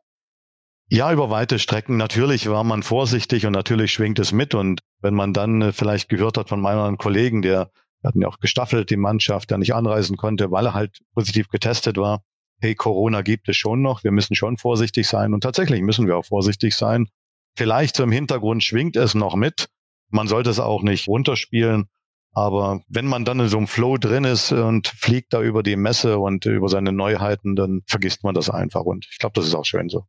Ja, 0.91 1.13
über 1.13 1.29
weite 1.31 1.59
Strecken. 1.59 1.97
Natürlich 1.97 2.49
war 2.49 2.63
man 2.63 2.83
vorsichtig 2.83 3.45
und 3.45 3.53
natürlich 3.53 3.93
schwingt 3.93 4.19
es 4.21 4.33
mit. 4.33 4.55
Und 4.55 4.81
wenn 5.01 5.15
man 5.15 5.33
dann 5.33 5.61
äh, 5.61 5.73
vielleicht 5.73 6.09
gehört 6.09 6.39
hat 6.39 6.49
von 6.49 6.61
meinem 6.61 6.97
Kollegen, 6.99 7.43
der 7.43 7.71
wir 8.01 8.09
hatten 8.09 8.21
ja 8.21 8.29
auch 8.29 8.39
gestaffelt 8.39 8.91
die 8.91 8.97
Mannschaft, 8.97 9.51
der 9.51 9.59
nicht 9.59 9.75
anreisen 9.75 10.17
konnte, 10.17 10.51
weil 10.51 10.67
er 10.67 10.75
halt 10.75 11.01
positiv 11.15 11.49
getestet 11.49 11.97
war. 11.97 12.23
Hey, 12.61 12.75
Corona 12.75 13.23
gibt 13.23 13.49
es 13.49 13.57
schon 13.57 13.83
noch. 13.83 14.03
Wir 14.05 14.11
müssen 14.11 14.35
schon 14.35 14.57
vorsichtig 14.57 15.07
sein. 15.07 15.33
Und 15.33 15.43
tatsächlich 15.43 15.81
müssen 15.83 16.07
wir 16.07 16.17
auch 16.17 16.25
vorsichtig 16.25 16.75
sein. 16.75 17.09
Vielleicht 17.57 17.97
so 17.97 18.03
im 18.03 18.13
Hintergrund 18.13 18.65
schwingt 18.65 18.97
es 18.97 19.15
noch 19.15 19.37
mit. 19.37 19.69
Man 20.11 20.27
sollte 20.27 20.51
es 20.51 20.59
auch 20.59 20.83
nicht 20.83 21.07
runterspielen. 21.07 21.89
Aber 22.33 22.83
wenn 22.89 23.07
man 23.07 23.25
dann 23.25 23.41
in 23.41 23.49
so 23.49 23.57
einem 23.57 23.67
Flow 23.67 23.97
drin 23.97 24.25
ist 24.25 24.53
und 24.53 24.89
fliegt 24.89 25.33
da 25.33 25.43
über 25.43 25.63
die 25.63 25.77
Messe 25.77 26.19
und 26.19 26.47
über 26.47 26.69
seine 26.69 26.93
Neuheiten, 26.93 27.57
dann 27.57 27.83
vergisst 27.87 28.23
man 28.23 28.35
das 28.35 28.51
einfach. 28.51 28.83
Und 28.83 29.07
ich 29.11 29.19
glaube, 29.19 29.33
das 29.35 29.47
ist 29.47 29.55
auch 29.55 29.65
schön 29.65 29.89
so. 29.89 30.05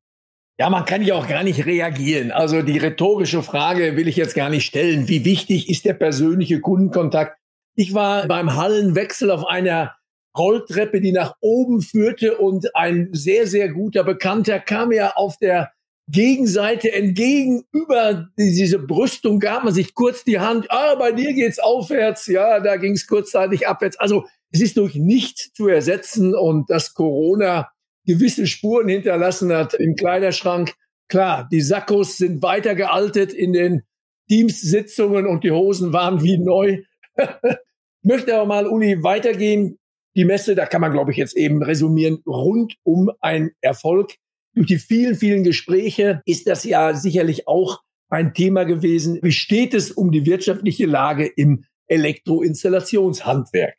Ja, 0.59 0.69
man 0.69 0.85
kann 0.85 1.01
ja 1.03 1.15
auch 1.15 1.27
gar 1.27 1.43
nicht 1.43 1.65
reagieren. 1.65 2.31
Also 2.31 2.61
die 2.61 2.77
rhetorische 2.77 3.41
Frage 3.41 3.95
will 3.95 4.07
ich 4.07 4.17
jetzt 4.17 4.35
gar 4.35 4.49
nicht 4.49 4.65
stellen. 4.65 5.07
Wie 5.07 5.23
wichtig 5.23 5.69
ist 5.69 5.85
der 5.85 5.93
persönliche 5.93 6.59
Kundenkontakt? 6.59 7.37
Ich 7.75 7.93
war 7.93 8.27
beim 8.27 8.55
Hallenwechsel 8.55 9.31
auf 9.31 9.47
einer 9.47 9.95
Rolltreppe, 10.37 11.01
die 11.01 11.11
nach 11.11 11.35
oben 11.41 11.81
führte 11.81 12.37
und 12.37 12.75
ein 12.75 13.09
sehr, 13.11 13.47
sehr 13.47 13.69
guter 13.69 14.03
Bekannter 14.03 14.59
kam 14.59 14.91
ja 14.91 15.13
auf 15.15 15.37
der 15.37 15.71
Gegenseite 16.11 16.91
entgegen 16.91 17.65
über 17.71 18.29
diese 18.37 18.79
Brüstung 18.79 19.39
gab 19.39 19.63
man 19.63 19.73
sich 19.73 19.93
kurz 19.93 20.23
die 20.23 20.39
Hand. 20.39 20.65
Ah, 20.71 20.95
bei 20.95 21.11
dir 21.11 21.33
geht's 21.33 21.59
aufwärts. 21.59 22.25
Ja, 22.25 22.59
da 22.59 22.77
ging's 22.77 23.05
kurzzeitig 23.05 23.67
abwärts. 23.67 23.99
Also 23.99 24.25
es 24.51 24.61
ist 24.61 24.77
durch 24.77 24.95
nichts 24.95 25.53
zu 25.53 25.67
ersetzen 25.67 26.33
und 26.33 26.69
dass 26.69 26.95
Corona 26.95 27.69
gewisse 28.05 28.47
Spuren 28.47 28.89
hinterlassen 28.89 29.53
hat 29.53 29.75
im 29.75 29.95
Kleiderschrank. 29.95 30.73
Klar, 31.09 31.47
die 31.51 31.61
Sakkos 31.61 32.17
sind 32.17 32.41
weiter 32.41 32.73
gealtet 32.73 33.31
in 33.31 33.53
den 33.53 33.83
Teams-Sitzungen 34.29 35.27
und 35.27 35.43
die 35.43 35.51
Hosen 35.51 35.93
waren 35.93 36.23
wie 36.23 36.39
neu. 36.39 36.81
ich 37.17 38.03
möchte 38.03 38.35
aber 38.35 38.47
mal, 38.47 38.67
Uli, 38.67 39.03
weitergehen. 39.03 39.77
Die 40.19 40.25
Messe, 40.25 40.53
da 40.53 40.65
kann 40.65 40.81
man, 40.81 40.91
glaube 40.91 41.11
ich, 41.11 41.17
jetzt 41.17 41.37
eben 41.37 41.63
resümieren, 41.63 42.21
rund 42.27 42.75
um 42.83 43.09
ein 43.21 43.51
Erfolg. 43.61 44.15
Durch 44.53 44.67
die 44.67 44.77
vielen, 44.77 45.15
vielen 45.15 45.45
Gespräche 45.45 46.21
ist 46.25 46.45
das 46.45 46.65
ja 46.65 46.93
sicherlich 46.93 47.47
auch 47.47 47.79
ein 48.09 48.33
Thema 48.33 48.65
gewesen. 48.65 49.19
Wie 49.21 49.31
steht 49.31 49.73
es 49.73 49.91
um 49.91 50.11
die 50.11 50.25
wirtschaftliche 50.25 50.87
Lage 50.87 51.25
im 51.25 51.63
Elektroinstallationshandwerk? 51.87 53.75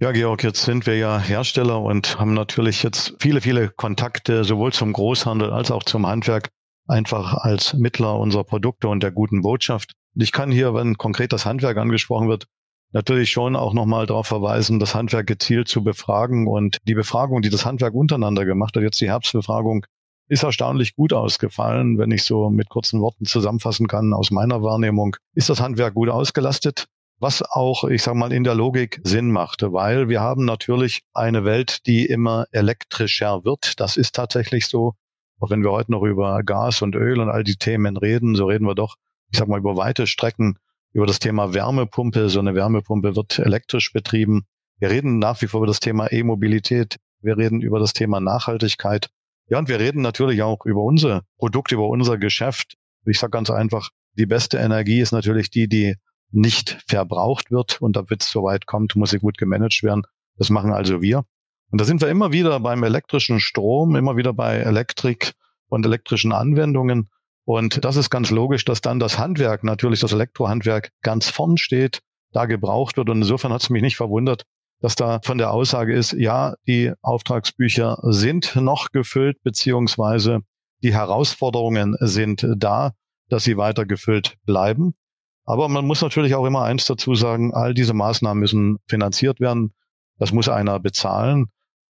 Ja, 0.00 0.12
Georg, 0.12 0.44
jetzt 0.44 0.62
sind 0.62 0.86
wir 0.86 0.96
ja 0.96 1.18
Hersteller 1.18 1.82
und 1.82 2.20
haben 2.20 2.34
natürlich 2.34 2.84
jetzt 2.84 3.16
viele, 3.18 3.40
viele 3.40 3.68
Kontakte 3.68 4.44
sowohl 4.44 4.72
zum 4.72 4.92
Großhandel 4.92 5.50
als 5.50 5.72
auch 5.72 5.82
zum 5.82 6.06
Handwerk, 6.06 6.50
einfach 6.86 7.34
als 7.34 7.74
Mittler 7.74 8.16
unserer 8.16 8.44
Produkte 8.44 8.86
und 8.86 9.02
der 9.02 9.10
guten 9.10 9.42
Botschaft. 9.42 9.90
Ich 10.14 10.30
kann 10.30 10.52
hier, 10.52 10.72
wenn 10.74 10.98
konkret 10.98 11.32
das 11.32 11.46
Handwerk 11.46 11.78
angesprochen 11.78 12.28
wird, 12.28 12.46
natürlich 12.92 13.30
schon 13.30 13.56
auch 13.56 13.74
nochmal 13.74 14.06
darauf 14.06 14.26
verweisen, 14.26 14.78
das 14.78 14.94
Handwerk 14.94 15.26
gezielt 15.26 15.68
zu 15.68 15.82
befragen. 15.82 16.46
Und 16.46 16.78
die 16.84 16.94
Befragung, 16.94 17.42
die 17.42 17.50
das 17.50 17.64
Handwerk 17.64 17.94
untereinander 17.94 18.44
gemacht 18.44 18.76
hat, 18.76 18.82
jetzt 18.82 19.00
die 19.00 19.08
Herbstbefragung, 19.08 19.84
ist 20.28 20.42
erstaunlich 20.42 20.94
gut 20.94 21.12
ausgefallen, 21.12 21.98
wenn 21.98 22.10
ich 22.10 22.22
so 22.22 22.50
mit 22.50 22.68
kurzen 22.68 23.00
Worten 23.00 23.24
zusammenfassen 23.24 23.88
kann 23.88 24.12
aus 24.12 24.30
meiner 24.30 24.62
Wahrnehmung. 24.62 25.16
Ist 25.34 25.48
das 25.48 25.60
Handwerk 25.60 25.94
gut 25.94 26.10
ausgelastet? 26.10 26.86
was 27.20 27.42
auch, 27.42 27.84
ich 27.84 28.02
sage 28.02 28.16
mal, 28.16 28.32
in 28.32 28.44
der 28.44 28.54
Logik 28.54 29.00
Sinn 29.02 29.30
machte, 29.30 29.72
weil 29.72 30.08
wir 30.08 30.20
haben 30.20 30.44
natürlich 30.44 31.02
eine 31.12 31.44
Welt, 31.44 31.86
die 31.86 32.06
immer 32.06 32.46
elektrischer 32.52 33.44
wird. 33.44 33.80
Das 33.80 33.96
ist 33.96 34.14
tatsächlich 34.14 34.66
so. 34.66 34.94
Auch 35.40 35.50
wenn 35.50 35.62
wir 35.62 35.70
heute 35.70 35.92
noch 35.92 36.02
über 36.02 36.42
Gas 36.42 36.82
und 36.82 36.94
Öl 36.94 37.20
und 37.20 37.28
all 37.28 37.44
die 37.44 37.56
Themen 37.56 37.96
reden, 37.96 38.34
so 38.34 38.46
reden 38.46 38.66
wir 38.66 38.74
doch, 38.74 38.96
ich 39.30 39.38
sag 39.38 39.48
mal, 39.48 39.58
über 39.58 39.76
weite 39.76 40.06
Strecken 40.06 40.58
über 40.92 41.06
das 41.06 41.18
Thema 41.18 41.54
Wärmepumpe. 41.54 42.28
So 42.28 42.40
eine 42.40 42.54
Wärmepumpe 42.54 43.16
wird 43.16 43.38
elektrisch 43.38 43.92
betrieben. 43.92 44.46
Wir 44.78 44.90
reden 44.90 45.18
nach 45.18 45.40
wie 45.42 45.46
vor 45.46 45.60
über 45.60 45.66
das 45.66 45.80
Thema 45.80 46.10
E-Mobilität. 46.12 46.96
Wir 47.20 47.36
reden 47.36 47.60
über 47.60 47.78
das 47.78 47.92
Thema 47.92 48.20
Nachhaltigkeit. 48.20 49.08
Ja, 49.48 49.58
und 49.58 49.68
wir 49.68 49.80
reden 49.80 50.02
natürlich 50.02 50.42
auch 50.42 50.64
über 50.66 50.82
unsere 50.82 51.22
Produkte, 51.38 51.74
über 51.74 51.88
unser 51.88 52.18
Geschäft. 52.18 52.76
Ich 53.06 53.18
sage 53.18 53.30
ganz 53.30 53.50
einfach, 53.50 53.90
die 54.12 54.26
beste 54.26 54.58
Energie 54.58 55.00
ist 55.00 55.12
natürlich 55.12 55.50
die, 55.50 55.68
die 55.68 55.96
nicht 56.30 56.78
verbraucht 56.86 57.50
wird 57.50 57.80
und 57.80 57.96
damit 57.96 58.22
es 58.22 58.30
soweit 58.30 58.66
kommt, 58.66 58.94
muss 58.96 59.10
sie 59.10 59.18
gut 59.18 59.38
gemanagt 59.38 59.82
werden. 59.82 60.02
Das 60.36 60.50
machen 60.50 60.72
also 60.72 61.00
wir. 61.00 61.24
Und 61.70 61.80
da 61.80 61.84
sind 61.84 62.00
wir 62.00 62.08
immer 62.08 62.32
wieder 62.32 62.60
beim 62.60 62.82
elektrischen 62.82 63.40
Strom, 63.40 63.96
immer 63.96 64.16
wieder 64.16 64.32
bei 64.32 64.56
Elektrik 64.56 65.32
und 65.68 65.84
elektrischen 65.84 66.32
Anwendungen. 66.32 67.08
Und 67.48 67.82
das 67.82 67.96
ist 67.96 68.10
ganz 68.10 68.28
logisch, 68.28 68.66
dass 68.66 68.82
dann 68.82 68.98
das 68.98 69.18
Handwerk, 69.18 69.64
natürlich 69.64 70.00
das 70.00 70.12
Elektrohandwerk, 70.12 70.90
ganz 71.00 71.30
vorn 71.30 71.56
steht, 71.56 72.00
da 72.30 72.44
gebraucht 72.44 72.98
wird. 72.98 73.08
Und 73.08 73.22
insofern 73.22 73.54
hat 73.54 73.62
es 73.62 73.70
mich 73.70 73.80
nicht 73.80 73.96
verwundert, 73.96 74.42
dass 74.82 74.96
da 74.96 75.20
von 75.24 75.38
der 75.38 75.50
Aussage 75.50 75.94
ist, 75.94 76.12
ja, 76.12 76.56
die 76.66 76.92
Auftragsbücher 77.00 78.00
sind 78.02 78.54
noch 78.54 78.90
gefüllt, 78.90 79.42
beziehungsweise 79.44 80.40
die 80.82 80.92
Herausforderungen 80.92 81.96
sind 82.00 82.46
da, 82.54 82.92
dass 83.30 83.44
sie 83.44 83.56
weiter 83.56 83.86
gefüllt 83.86 84.36
bleiben. 84.44 84.92
Aber 85.46 85.70
man 85.70 85.86
muss 85.86 86.02
natürlich 86.02 86.34
auch 86.34 86.44
immer 86.44 86.64
eins 86.64 86.84
dazu 86.84 87.14
sagen, 87.14 87.54
all 87.54 87.72
diese 87.72 87.94
Maßnahmen 87.94 88.38
müssen 88.38 88.76
finanziert 88.86 89.40
werden. 89.40 89.72
Das 90.18 90.32
muss 90.32 90.50
einer 90.50 90.80
bezahlen. 90.80 91.46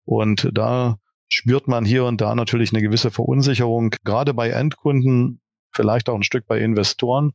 Und 0.06 0.52
da 0.54 0.98
spürt 1.30 1.68
man 1.68 1.84
hier 1.84 2.06
und 2.06 2.22
da 2.22 2.36
natürlich 2.36 2.74
eine 2.74 2.84
gewisse 2.84 3.10
Verunsicherung, 3.10 3.90
gerade 4.04 4.36
bei 4.36 4.50
Endkunden, 4.50 5.42
vielleicht 5.72 6.10
auch 6.10 6.16
ein 6.16 6.24
Stück 6.24 6.46
bei 6.48 6.60
Investoren, 6.60 7.32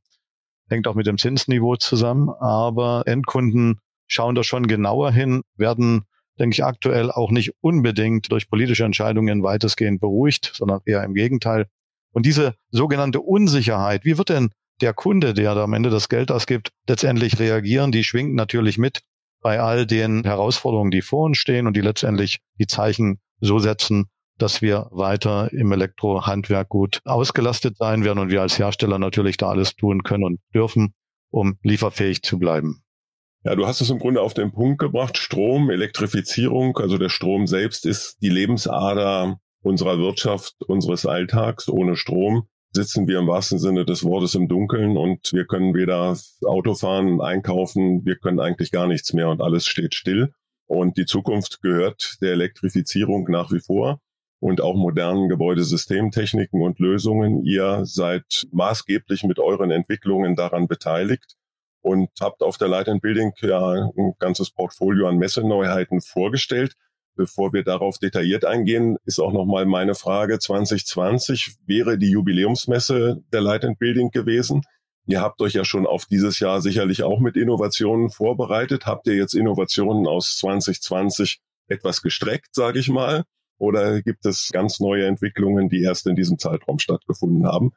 hängt 0.69 0.87
auch 0.89 0.95
mit 0.95 1.07
dem 1.07 1.19
Zinsniveau 1.19 1.77
zusammen, 1.77 2.31
aber 2.31 3.05
Endkunden 3.07 3.81
schauen 4.07 4.35
da 4.35 4.43
schon 4.43 4.67
genauer 4.67 5.13
hin, 5.13 5.43
werden, 5.57 6.05
denke 6.39 6.55
ich, 6.55 6.65
aktuell 6.65 7.11
auch 7.11 7.31
nicht 7.31 7.55
unbedingt 7.61 8.31
durch 8.31 8.49
politische 8.49 8.85
Entscheidungen 8.85 9.43
weitestgehend 9.43 10.01
beruhigt, 10.01 10.53
sondern 10.55 10.81
eher 10.85 11.03
im 11.05 11.15
Gegenteil. 11.15 11.67
Und 12.13 12.27
diese 12.27 12.55
sogenannte 12.71 13.21
Unsicherheit, 13.21 14.05
wie 14.05 14.19
wird 14.19 14.29
denn 14.29 14.51
der 14.81 14.93
Kunde, 14.93 15.35
der 15.35 15.55
da 15.55 15.65
am 15.65 15.73
Ende 15.73 15.91
das 15.91 16.09
Geld 16.09 16.31
ausgibt, 16.31 16.71
letztendlich 16.89 17.39
reagieren, 17.39 17.93
die 17.93 18.05
schwingt 18.05 18.35
natürlich 18.35 18.79
mit 18.79 19.03
bei 19.41 19.61
all 19.61 19.87
den 19.87 20.25
Herausforderungen, 20.25 20.91
die 20.91 21.03
vor 21.03 21.25
uns 21.25 21.39
stehen 21.39 21.67
und 21.67 21.77
die 21.77 21.81
letztendlich 21.81 22.41
die 22.59 22.67
Zeichen 22.67 23.21
so 23.41 23.59
setzen, 23.59 24.07
dass 24.39 24.63
wir 24.63 24.89
weiter 24.91 25.53
im 25.53 25.73
Elektrohandwerk 25.73 26.69
gut 26.69 27.01
ausgelastet 27.05 27.77
sein 27.77 28.05
werden 28.05 28.19
und 28.19 28.31
wir 28.31 28.43
als 28.43 28.59
Hersteller 28.59 28.99
natürlich 28.99 29.37
da 29.37 29.49
alles 29.49 29.77
tun 29.77 30.03
können 30.03 30.25
und 30.25 30.41
dürfen, 30.55 30.95
um 31.31 31.59
lieferfähig 31.63 32.23
zu 32.23 32.39
bleiben. 32.39 32.83
Ja, 33.45 33.57
du 33.57 33.67
hast 33.67 33.81
es 33.81 33.91
im 33.91 33.99
Grunde 33.99 34.21
auf 34.21 34.35
den 34.35 34.53
Punkt 34.53 34.79
gebracht. 34.79 35.19
Strom, 35.19 35.69
Elektrifizierung, 35.71 36.79
also 36.79 36.97
der 36.97 37.09
Strom 37.09 37.47
selbst 37.47 37.87
ist 37.87 38.19
die 38.23 38.29
Lebensader 38.29 39.39
unserer 39.63 39.99
Wirtschaft, 39.99 40.55
unseres 40.67 41.07
Alltags. 41.07 41.69
Ohne 41.69 41.97
Strom 41.97 42.49
sitzen 42.71 43.09
wir 43.09 43.19
im 43.19 43.27
wahrsten 43.27 43.59
Sinne 43.59 43.85
des 43.85 44.05
Wortes 44.05 44.35
im 44.35 44.49
Dunkeln 44.49 44.97
und 44.97 45.33
wir 45.33 45.45
können 45.45 45.75
weder 45.75 46.17
Auto 46.47 46.75
fahren, 46.75 47.21
einkaufen, 47.21 48.05
wir 48.05 48.17
können 48.17 48.41
eigentlich 48.41 48.71
gar 48.71 48.87
nichts 48.87 49.13
mehr 49.13 49.29
und 49.29 49.41
alles 49.41 49.67
steht 49.67 49.95
still. 49.95 50.33
Und 50.67 50.97
die 50.97 51.05
Zukunft 51.05 51.61
gehört 51.63 52.17
der 52.23 52.33
Elektrifizierung 52.33 53.25
nach 53.29 53.51
wie 53.53 53.61
vor 53.61 54.01
und 54.43 54.61
auch 54.61 54.75
modernen 54.75 55.29
Gebäudesystemtechniken 55.29 56.63
und 56.63 56.81
Lösungen. 56.81 57.45
Ihr 57.45 57.87
seid 57.87 58.49
maßgeblich 58.51 59.23
mit 59.23 59.39
euren 59.39 59.71
Entwicklungen 59.71 60.35
daran 60.35 60.67
beteiligt 60.67 61.37
und 61.81 62.11
habt 62.21 62.43
auf 62.43 62.59
der 62.59 62.67
Light 62.67 62.89
and 62.89 63.01
Building 63.01 63.33
ja 63.41 63.89
ein 63.97 64.15
ganzes 64.19 64.51
Portfolio 64.51 65.07
an 65.07 65.19
Messeneuheiten 65.19 66.01
vorgestellt. 66.01 66.75
Bevor 67.15 67.53
wir 67.53 67.63
darauf 67.63 67.99
detailliert 67.99 68.45
eingehen, 68.45 68.97
ist 69.05 69.21
auch 69.21 69.33
nochmal 69.33 69.65
meine 69.65 69.95
Frage. 69.95 70.41
2020 70.41 71.55
wäre 71.67 71.97
die 71.97 72.11
Jubiläumsmesse 72.11 73.23
der 73.33 73.43
Light 73.43 73.65
and 73.65 73.79
Building 73.79 74.11
gewesen. 74.11 74.63
Ihr 75.07 75.21
habt 75.21 75.41
euch 75.41 75.53
ja 75.53 75.65
schon 75.65 75.87
auf 75.87 76.07
dieses 76.07 76.41
Jahr 76.41 76.61
sicherlich 76.61 77.05
auch 77.05 77.21
mit 77.21 77.37
Innovationen 77.37 78.11
vorbereitet. 78.11 78.87
Habt 78.87 79.07
ihr 79.07 79.15
jetzt 79.15 79.35
Innovationen 79.35 80.09
aus 80.09 80.37
2020 80.39 81.39
etwas 81.69 82.03
gestreckt, 82.03 82.57
sage 82.57 82.81
ich 82.81 82.89
mal? 82.89 83.23
Oder 83.63 84.03
gibt 84.03 84.27
es 84.27 84.51
ganz 84.53 84.81
neue 84.81 85.07
Entwicklungen, 85.07 85.69
die 85.69 85.85
erst 85.85 86.09
in 86.09 86.17
diesem 86.17 86.37
Zeitraum 86.37 86.81
stattgefunden 86.81 87.47
haben? 87.47 87.71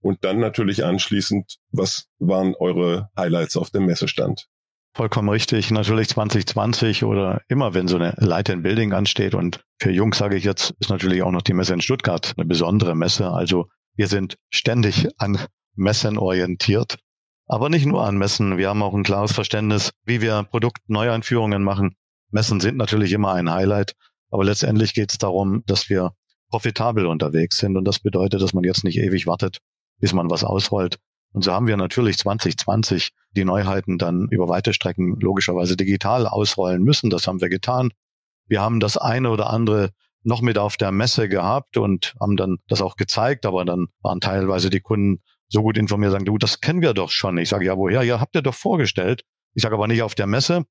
Und 0.00 0.24
dann 0.24 0.40
natürlich 0.40 0.84
anschließend, 0.84 1.58
was 1.70 2.08
waren 2.18 2.56
eure 2.58 3.10
Highlights 3.16 3.56
auf 3.56 3.70
dem 3.70 3.86
Messestand? 3.86 4.48
Vollkommen 4.96 5.28
richtig. 5.28 5.70
Natürlich 5.70 6.08
2020 6.08 7.04
oder 7.04 7.40
immer, 7.46 7.72
wenn 7.72 7.86
so 7.86 7.94
eine 7.98 8.14
Light 8.16 8.48
in 8.48 8.64
Building 8.64 8.92
ansteht. 8.92 9.36
Und 9.36 9.64
für 9.80 9.92
Jungs 9.92 10.18
sage 10.18 10.34
ich 10.34 10.42
jetzt, 10.42 10.74
ist 10.80 10.90
natürlich 10.90 11.22
auch 11.22 11.30
noch 11.30 11.42
die 11.42 11.54
Messe 11.54 11.74
in 11.74 11.82
Stuttgart 11.82 12.34
eine 12.36 12.44
besondere 12.44 12.96
Messe. 12.96 13.30
Also 13.30 13.68
wir 13.94 14.08
sind 14.08 14.38
ständig 14.50 15.06
an 15.18 15.38
Messen 15.76 16.18
orientiert. 16.18 16.98
Aber 17.46 17.68
nicht 17.68 17.86
nur 17.86 18.04
an 18.04 18.18
Messen. 18.18 18.58
Wir 18.58 18.70
haben 18.70 18.82
auch 18.82 18.94
ein 18.94 19.04
klares 19.04 19.30
Verständnis, 19.30 19.92
wie 20.04 20.20
wir 20.20 20.42
Produktneueinführungen 20.42 21.62
machen. 21.62 21.94
Messen 22.32 22.58
sind 22.58 22.76
natürlich 22.76 23.12
immer 23.12 23.34
ein 23.34 23.48
Highlight. 23.48 23.94
Aber 24.30 24.44
letztendlich 24.44 24.94
geht 24.94 25.12
es 25.12 25.18
darum, 25.18 25.62
dass 25.66 25.88
wir 25.88 26.12
profitabel 26.50 27.06
unterwegs 27.06 27.58
sind. 27.58 27.76
Und 27.76 27.84
das 27.84 28.00
bedeutet, 28.00 28.42
dass 28.42 28.54
man 28.54 28.64
jetzt 28.64 28.84
nicht 28.84 28.98
ewig 28.98 29.26
wartet, 29.26 29.58
bis 29.98 30.12
man 30.12 30.30
was 30.30 30.44
ausrollt. 30.44 30.98
Und 31.32 31.44
so 31.44 31.52
haben 31.52 31.66
wir 31.66 31.76
natürlich 31.76 32.18
2020 32.18 33.10
die 33.36 33.44
Neuheiten 33.44 33.98
dann 33.98 34.28
über 34.30 34.48
weite 34.48 34.72
Strecken 34.72 35.18
logischerweise 35.20 35.76
digital 35.76 36.26
ausrollen 36.26 36.82
müssen. 36.82 37.10
Das 37.10 37.26
haben 37.26 37.40
wir 37.40 37.48
getan. 37.48 37.90
Wir 38.46 38.62
haben 38.62 38.80
das 38.80 38.96
eine 38.96 39.30
oder 39.30 39.50
andere 39.50 39.90
noch 40.22 40.40
mit 40.40 40.58
auf 40.58 40.76
der 40.76 40.90
Messe 40.90 41.28
gehabt 41.28 41.76
und 41.76 42.14
haben 42.20 42.36
dann 42.36 42.58
das 42.66 42.80
auch 42.80 42.96
gezeigt, 42.96 43.46
aber 43.46 43.64
dann 43.64 43.88
waren 44.00 44.20
teilweise 44.20 44.70
die 44.70 44.80
Kunden 44.80 45.22
so 45.48 45.62
gut 45.62 45.78
informiert, 45.78 46.12
sagen, 46.12 46.24
du, 46.24 46.38
das 46.38 46.60
kennen 46.60 46.82
wir 46.82 46.92
doch 46.92 47.10
schon. 47.10 47.38
Ich 47.38 47.48
sage, 47.48 47.66
ja, 47.66 47.76
woher? 47.76 48.02
Ja, 48.02 48.20
habt 48.20 48.34
ihr 48.34 48.42
doch 48.42 48.54
vorgestellt. 48.54 49.22
Ich 49.54 49.62
sage 49.62 49.74
aber 49.74 49.86
nicht 49.86 50.02
auf 50.02 50.14
der 50.14 50.26
Messe. 50.26 50.64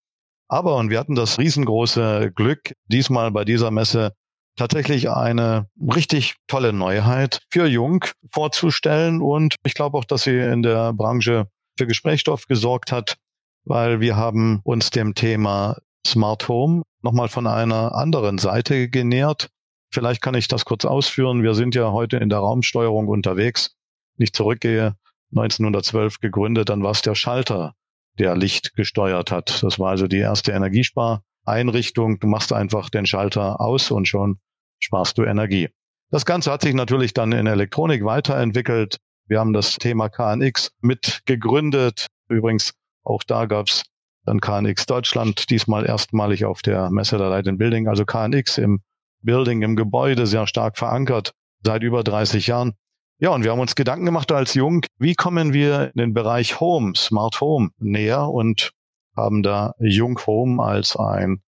Aber, 0.48 0.78
und 0.78 0.90
wir 0.90 1.00
hatten 1.00 1.16
das 1.16 1.40
riesengroße 1.40 2.32
Glück, 2.34 2.74
diesmal 2.88 3.32
bei 3.32 3.44
dieser 3.44 3.72
Messe 3.72 4.14
tatsächlich 4.56 5.10
eine 5.10 5.68
richtig 5.80 6.36
tolle 6.48 6.74
Neuheit 6.74 7.42
für 7.50 7.68
Jung 7.68 8.04
vorzustellen. 8.32 9.22
Und 9.22 9.56
ich 9.66 9.74
glaube 9.74 9.98
auch, 9.98 10.06
dass 10.06 10.24
sie 10.24 10.38
in 10.38 10.64
der 10.64 10.94
Branche 10.94 11.48
für 11.78 11.88
Gesprächsstoff 11.88 12.46
gesorgt 12.48 12.92
hat, 12.92 13.18
weil 13.66 14.00
wir 14.00 14.16
haben 14.16 14.62
uns 14.64 14.90
dem 14.90 15.16
Thema 15.16 15.78
Smart 16.06 16.48
Home 16.48 16.84
nochmal 17.02 17.28
von 17.28 17.46
einer 17.46 17.94
anderen 17.94 18.38
Seite 18.38 18.90
genähert. 18.90 19.50
Vielleicht 19.94 20.22
kann 20.22 20.36
ich 20.36 20.48
das 20.48 20.66
kurz 20.66 20.86
ausführen. 20.86 21.44
Wir 21.44 21.54
sind 21.54 21.76
ja 21.76 21.92
heute 21.92 22.18
in 22.18 22.30
der 22.30 22.40
Raumsteuerung 22.40 23.08
unterwegs. 23.08 23.76
Ich 24.18 24.34
zurückgehe, 24.34 24.96
1912 25.32 26.20
gegründet, 26.20 26.70
dann 26.70 26.84
war 26.84 26.92
es 26.92 27.02
der 27.02 27.16
Schalter, 27.16 27.74
der 28.20 28.36
Licht 28.36 28.76
gesteuert 28.76 29.32
hat. 29.32 29.64
Das 29.64 29.80
war 29.80 29.92
also 29.92 30.08
die 30.08 30.20
erste 30.20 30.52
Energiespareinrichtung. 30.52 32.20
Du 32.20 32.28
machst 32.28 32.54
einfach 32.54 32.90
den 32.90 33.06
Schalter 33.06 33.62
aus 33.62 33.92
und 33.92 34.08
schon 34.08 34.40
sparst 34.80 35.18
du 35.18 35.24
Energie. 35.24 35.70
Das 36.10 36.26
Ganze 36.26 36.52
hat 36.52 36.62
sich 36.62 36.74
natürlich 36.74 37.14
dann 37.14 37.32
in 37.32 37.48
Elektronik 37.48 38.06
weiterentwickelt. 38.06 38.98
Wir 39.28 39.40
haben 39.40 39.54
das 39.54 39.76
Thema 39.76 40.10
KNX 40.10 40.72
mit 40.82 41.22
gegründet. 41.26 42.08
Übrigens, 42.30 42.74
auch 43.04 43.24
da 43.24 43.46
gab's 43.46 43.84
dann 44.26 44.40
KNX 44.40 44.86
Deutschland, 44.86 45.50
diesmal 45.50 45.86
erstmalig 45.86 46.46
auf 46.46 46.62
der 46.62 46.90
Messe 46.90 47.18
der 47.18 47.30
Light 47.30 47.48
in 47.48 47.58
Building. 47.58 47.88
Also 47.88 48.06
KNX 48.06 48.58
im 48.58 48.82
Building, 49.22 49.62
im 49.62 49.76
Gebäude, 49.76 50.28
sehr 50.28 50.48
stark 50.48 50.78
verankert, 50.78 51.34
seit 51.64 51.84
über 51.84 52.04
30 52.04 52.48
Jahren. 52.48 52.74
Ja, 53.20 53.32
und 53.32 53.44
wir 53.44 53.52
haben 53.52 53.60
uns 53.60 53.74
Gedanken 53.74 54.06
gemacht 54.06 54.32
als 54.32 54.54
Jung, 54.54 54.86
wie 55.00 55.16
kommen 55.16 55.52
wir 55.52 55.92
in 55.96 55.98
den 55.98 56.14
Bereich 56.14 56.60
Home, 56.60 56.94
Smart 56.96 57.42
Home 57.42 57.72
näher 57.80 58.30
und 58.30 58.74
haben 59.16 59.42
da 59.42 59.74
Jung 59.80 60.20
Home 60.28 60.64
als 60.64 60.96
ein 60.96 61.42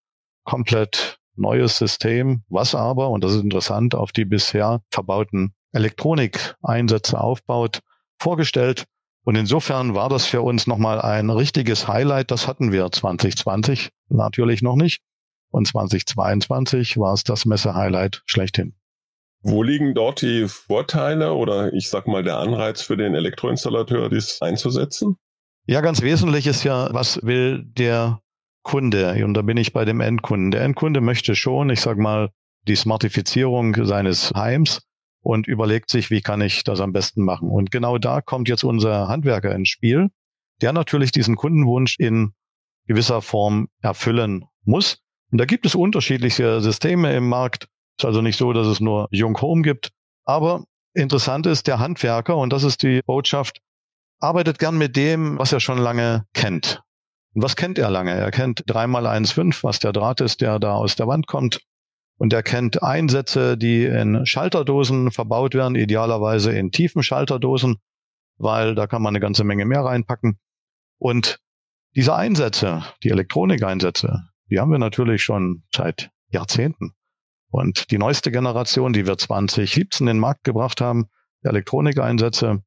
komplett 0.46 1.20
neues 1.36 1.78
System, 1.78 2.44
was 2.50 2.74
aber, 2.74 3.12
und 3.12 3.24
das 3.24 3.34
ist 3.34 3.44
interessant, 3.44 3.94
auf 3.94 4.12
die 4.12 4.26
bisher 4.26 4.82
verbauten 4.90 5.54
Elektronikeinsätze 5.72 7.22
aufbaut, 7.22 7.82
vorgestellt. 8.18 8.86
Und 9.24 9.36
insofern 9.36 9.94
war 9.94 10.10
das 10.10 10.26
für 10.26 10.42
uns 10.42 10.66
nochmal 10.66 11.00
ein 11.00 11.30
richtiges 11.30 11.88
Highlight. 11.88 12.32
Das 12.32 12.48
hatten 12.48 12.72
wir 12.72 12.92
2020 12.92 13.92
natürlich 14.08 14.64
noch 14.64 14.76
nicht. 14.76 15.04
Und 15.52 15.68
2022 15.68 16.98
war 16.98 17.14
es 17.14 17.24
das 17.24 17.46
Messe-Highlight 17.46 18.24
schlechthin. 18.26 18.74
Wo 19.41 19.63
liegen 19.63 19.93
dort 19.93 20.21
die 20.21 20.47
Vorteile 20.47 21.34
oder 21.34 21.73
ich 21.73 21.89
sag 21.89 22.08
mal 22.08 22.23
der 22.23 22.38
Anreiz 22.39 22.82
für 22.82 22.97
den 22.97 23.15
Elektroinstallateur, 23.15 24.10
dies 24.10 24.41
einzusetzen? 24.41 25.17
Ja, 25.65 25.82
ganz 25.82 26.02
wesentlich 26.02 26.47
ist 26.47 26.63
ja, 26.63 26.89
was 26.91 27.23
will 27.23 27.63
der 27.63 28.21
Kunde? 28.63 29.23
Und 29.23 29.34
da 29.36 29.41
bin 29.41 29.56
ich 29.56 29.71
bei 29.71 29.86
dem 29.86 30.02
Endkunden. 30.02 30.52
Der 30.52 30.62
Endkunde 30.63 30.99
möchte 30.99 31.36
schon, 31.36 31.69
ich 31.69 31.80
sag 31.80 31.97
mal, 31.97 32.32
die 32.67 32.75
Smartifizierung 32.75 33.86
seines 33.86 34.32
Heims 34.36 34.82
und 35.21 35.47
überlegt 35.47 35.89
sich, 35.89 36.10
wie 36.10 36.21
kann 36.21 36.41
ich 36.41 36.63
das 36.63 36.82
am 36.82 36.91
besten 36.91 37.23
machen. 37.23 37.49
Und 37.49 37.71
genau 37.71 37.97
da 37.97 38.21
kommt 38.21 38.49
jetzt 38.49 38.63
unser 38.63 39.08
Handwerker 39.08 39.54
ins 39.56 39.69
Spiel, 39.69 40.10
der 40.62 40.73
natürlich 40.73 41.12
diesen 41.12 41.36
Kundenwunsch 41.36 41.97
in 41.99 42.34
gewisser 42.88 43.21
Form 43.21 43.69
erfüllen 43.82 44.45
muss. 44.63 44.97
Und 45.32 45.38
da 45.38 45.45
gibt 45.45 45.65
es 45.65 45.75
unterschiedliche 45.75 46.60
Systeme 46.62 47.15
im 47.15 47.30
Markt. 47.30 47.67
Ist 48.00 48.06
also 48.06 48.22
nicht 48.22 48.38
so, 48.38 48.54
dass 48.54 48.66
es 48.66 48.80
nur 48.80 49.10
Jung 49.12 49.40
Home 49.42 49.62
gibt. 49.62 49.90
Aber 50.24 50.64
interessant 50.94 51.46
ist, 51.46 51.68
der 51.68 51.80
Handwerker, 51.80 52.38
und 52.38 52.54
das 52.54 52.64
ist 52.64 52.82
die 52.82 53.02
Botschaft, 53.06 53.60
arbeitet 54.20 54.58
gern 54.58 54.78
mit 54.78 54.96
dem, 54.96 55.38
was 55.38 55.52
er 55.52 55.60
schon 55.60 55.78
lange 55.78 56.26
kennt. 56.34 56.82
Und 57.34 57.44
was 57.44 57.58
kennt 57.58 57.78
er 57.78 57.90
lange? 57.90 58.14
Er 58.14 58.32
kennt 58.32 58.64
3x1,5, 58.68 59.64
was 59.64 59.80
der 59.80 59.92
Draht 59.92 60.22
ist, 60.22 60.40
der 60.40 60.60
da 60.60 60.76
aus 60.76 60.96
der 60.96 61.08
Wand 61.08 61.28
kommt. 61.28 61.60
Und 62.18 62.32
er 62.32 62.42
kennt 62.42 62.82
Einsätze, 62.82 63.58
die 63.58 63.84
in 63.84 64.26
Schalterdosen 64.26 65.12
verbaut 65.12 65.54
werden, 65.54 65.76
idealerweise 65.76 66.54
in 66.54 66.72
tiefen 66.72 67.04
Schalterdosen, 67.04 67.80
weil 68.38 68.76
da 68.76 68.88
kann 68.88 69.02
man 69.02 69.12
eine 69.12 69.20
ganze 69.20 69.44
Menge 69.44 69.66
mehr 69.66 69.84
reinpacken. 69.84 70.40
Und 71.00 71.40
diese 71.98 72.16
Einsätze, 72.16 72.86
die 73.04 73.10
Elektronikeinsätze, 73.10 74.30
die 74.50 74.58
haben 74.58 74.72
wir 74.72 74.80
natürlich 74.80 75.22
schon 75.22 75.64
seit 75.76 76.12
Jahrzehnten. 76.30 76.94
Und 77.52 77.92
die 77.92 77.98
neueste 77.98 78.32
Generation, 78.32 78.94
die 78.94 79.08
wir 79.08 79.18
2017 79.18 80.08
in 80.08 80.16
den 80.16 80.20
Markt 80.20 80.44
gebracht 80.44 80.82
haben, 80.82 81.10
Elektronikeinsätze, 81.44 82.64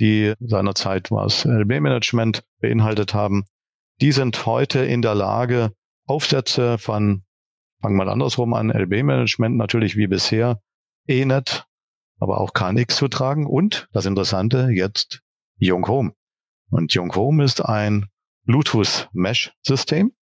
die 0.00 0.34
seinerzeit 0.40 1.10
was 1.10 1.44
fangen 7.80 7.96
wir 7.96 8.06
andersrum 8.08 8.54
an, 8.54 8.70
LB-Management 8.70 9.56
natürlich 9.56 9.96
wie 9.96 10.06
bisher, 10.06 10.60
ENET, 11.06 11.66
aber 12.18 12.40
auch 12.40 12.52
KNX 12.52 12.96
zu 12.96 13.08
tragen 13.08 13.46
und 13.46 13.88
das 13.92 14.06
Interessante 14.06 14.70
jetzt 14.72 15.22
Young 15.60 15.86
Home. 15.88 16.14
Und 16.70 16.96
Young 16.96 17.14
Home 17.14 17.44
ist 17.44 17.60
ein 17.64 18.06
Bluetooth-Mesh-System. 18.44 20.12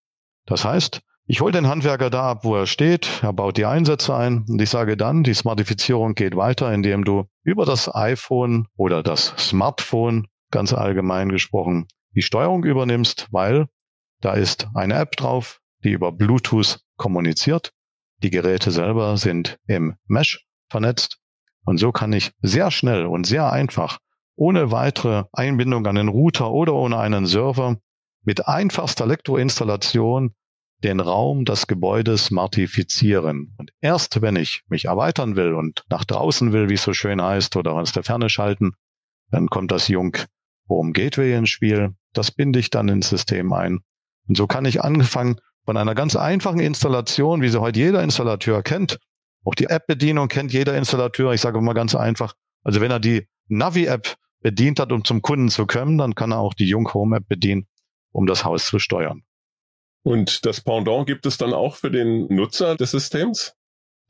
Das 0.46 0.64
heißt, 0.64 1.02
ich 1.30 1.40
hole 1.40 1.52
den 1.52 1.68
Handwerker 1.68 2.10
da 2.10 2.32
ab, 2.32 2.44
wo 2.44 2.56
er 2.56 2.66
steht, 2.66 3.22
er 3.22 3.32
baut 3.32 3.56
die 3.56 3.64
Einsätze 3.64 4.16
ein. 4.16 4.44
Und 4.48 4.60
ich 4.60 4.68
sage 4.68 4.96
dann, 4.96 5.22
die 5.22 5.32
Smartifizierung 5.32 6.16
geht 6.16 6.34
weiter, 6.34 6.72
indem 6.72 7.04
du 7.04 7.26
über 7.44 7.64
das 7.64 7.88
iPhone 7.94 8.66
oder 8.76 9.04
das 9.04 9.32
Smartphone, 9.38 10.26
ganz 10.50 10.72
allgemein 10.72 11.28
gesprochen, 11.28 11.86
die 12.16 12.22
Steuerung 12.22 12.64
übernimmst, 12.64 13.28
weil 13.30 13.68
da 14.20 14.32
ist 14.32 14.66
eine 14.74 14.94
App 14.94 15.12
drauf, 15.12 15.60
die 15.84 15.92
über 15.92 16.10
Bluetooth 16.10 16.80
kommuniziert. 16.96 17.70
Die 18.24 18.30
Geräte 18.30 18.72
selber 18.72 19.16
sind 19.16 19.56
im 19.68 19.94
Mesh 20.08 20.44
vernetzt. 20.68 21.18
Und 21.64 21.78
so 21.78 21.92
kann 21.92 22.12
ich 22.12 22.32
sehr 22.42 22.72
schnell 22.72 23.06
und 23.06 23.24
sehr 23.24 23.52
einfach, 23.52 23.98
ohne 24.34 24.72
weitere 24.72 25.26
Einbindung 25.32 25.86
an 25.86 25.94
den 25.94 26.08
Router 26.08 26.50
oder 26.50 26.74
ohne 26.74 26.98
einen 26.98 27.26
Server, 27.26 27.76
mit 28.24 28.48
einfachster 28.48 29.04
Elektroinstallation 29.04 30.34
den 30.82 31.00
Raum 31.00 31.44
des 31.44 31.66
Gebäudes 31.66 32.26
smartifizieren. 32.26 33.54
Und 33.58 33.70
erst 33.80 34.22
wenn 34.22 34.36
ich 34.36 34.62
mich 34.68 34.86
erweitern 34.86 35.36
will 35.36 35.54
und 35.54 35.84
nach 35.90 36.04
draußen 36.04 36.52
will, 36.52 36.68
wie 36.68 36.74
es 36.74 36.82
so 36.82 36.92
schön 36.92 37.22
heißt, 37.22 37.56
oder 37.56 37.72
aus 37.72 37.92
der 37.92 38.02
Ferne 38.02 38.30
schalten, 38.30 38.72
dann 39.30 39.48
kommt 39.48 39.70
das 39.70 39.88
Jung 39.88 40.16
Home 40.68 40.92
Gateway 40.92 41.36
ins 41.36 41.50
Spiel. 41.50 41.94
Das 42.12 42.30
binde 42.30 42.58
ich 42.58 42.70
dann 42.70 42.88
ins 42.88 43.08
System 43.08 43.52
ein. 43.52 43.80
Und 44.28 44.36
so 44.36 44.46
kann 44.46 44.64
ich 44.64 44.82
anfangen 44.82 45.40
von 45.64 45.76
einer 45.76 45.94
ganz 45.94 46.16
einfachen 46.16 46.60
Installation, 46.60 47.42
wie 47.42 47.48
sie 47.48 47.60
heute 47.60 47.78
jeder 47.78 48.02
Installateur 48.02 48.62
kennt. 48.62 48.98
Auch 49.44 49.54
die 49.54 49.66
App-Bedienung 49.66 50.28
kennt 50.28 50.52
jeder 50.52 50.76
Installateur. 50.76 51.32
Ich 51.32 51.40
sage 51.40 51.60
mal 51.60 51.72
ganz 51.74 51.94
einfach. 51.94 52.34
Also 52.62 52.80
wenn 52.80 52.90
er 52.90 53.00
die 53.00 53.26
Navi-App 53.48 54.16
bedient 54.40 54.80
hat, 54.80 54.92
um 54.92 55.04
zum 55.04 55.22
Kunden 55.22 55.48
zu 55.48 55.66
kommen, 55.66 55.98
dann 55.98 56.14
kann 56.14 56.32
er 56.32 56.38
auch 56.38 56.54
die 56.54 56.66
Jung 56.66 56.92
Home 56.94 57.16
App 57.16 57.28
bedienen, 57.28 57.66
um 58.12 58.26
das 58.26 58.44
Haus 58.44 58.66
zu 58.66 58.78
steuern. 58.78 59.22
Und 60.02 60.46
das 60.46 60.60
Pendant 60.60 61.06
gibt 61.06 61.26
es 61.26 61.36
dann 61.36 61.52
auch 61.52 61.76
für 61.76 61.90
den 61.90 62.26
Nutzer 62.34 62.76
des 62.76 62.90
Systems? 62.90 63.54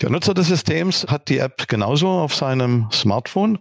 Der 0.00 0.10
Nutzer 0.10 0.34
des 0.34 0.48
Systems 0.48 1.06
hat 1.08 1.28
die 1.28 1.38
App 1.38 1.68
genauso 1.68 2.08
auf 2.08 2.34
seinem 2.34 2.88
Smartphone 2.92 3.58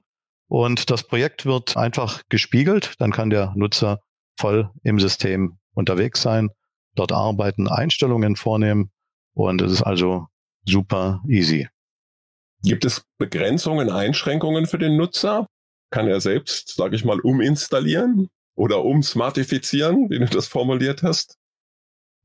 und 0.48 0.90
das 0.90 1.04
Projekt 1.04 1.46
wird 1.46 1.76
einfach 1.76 2.22
gespiegelt. 2.30 2.94
Dann 3.00 3.12
kann 3.12 3.30
der 3.30 3.54
Nutzer 3.56 4.00
voll 4.40 4.70
im 4.84 5.00
System 5.00 5.58
unterwegs 5.74 6.22
sein, 6.22 6.50
dort 6.96 7.12
arbeiten, 7.12 7.68
Einstellungen 7.68 8.36
vornehmen 8.36 8.92
und 9.34 9.62
es 9.62 9.72
ist 9.72 9.84
also 9.84 10.28
super 10.66 11.22
easy. 11.28 11.68
Gibt 12.62 12.86
es 12.86 13.04
Begrenzungen, 13.18 13.90
Einschränkungen 13.90 14.66
für 14.66 14.78
den 14.78 14.98
Nutzer? 14.98 15.48
Kann 15.92 16.08
er 16.08 16.22
selbst, 16.22 16.76
sage 16.76 16.96
ich 16.96 17.06
mal, 17.06 17.20
uminstallieren 17.20 18.28
oder 18.56 18.84
umsmartifizieren, 18.84 20.10
wie 20.10 20.20
du 20.20 20.26
das 20.26 20.48
formuliert 20.48 21.04
hast? 21.04 21.39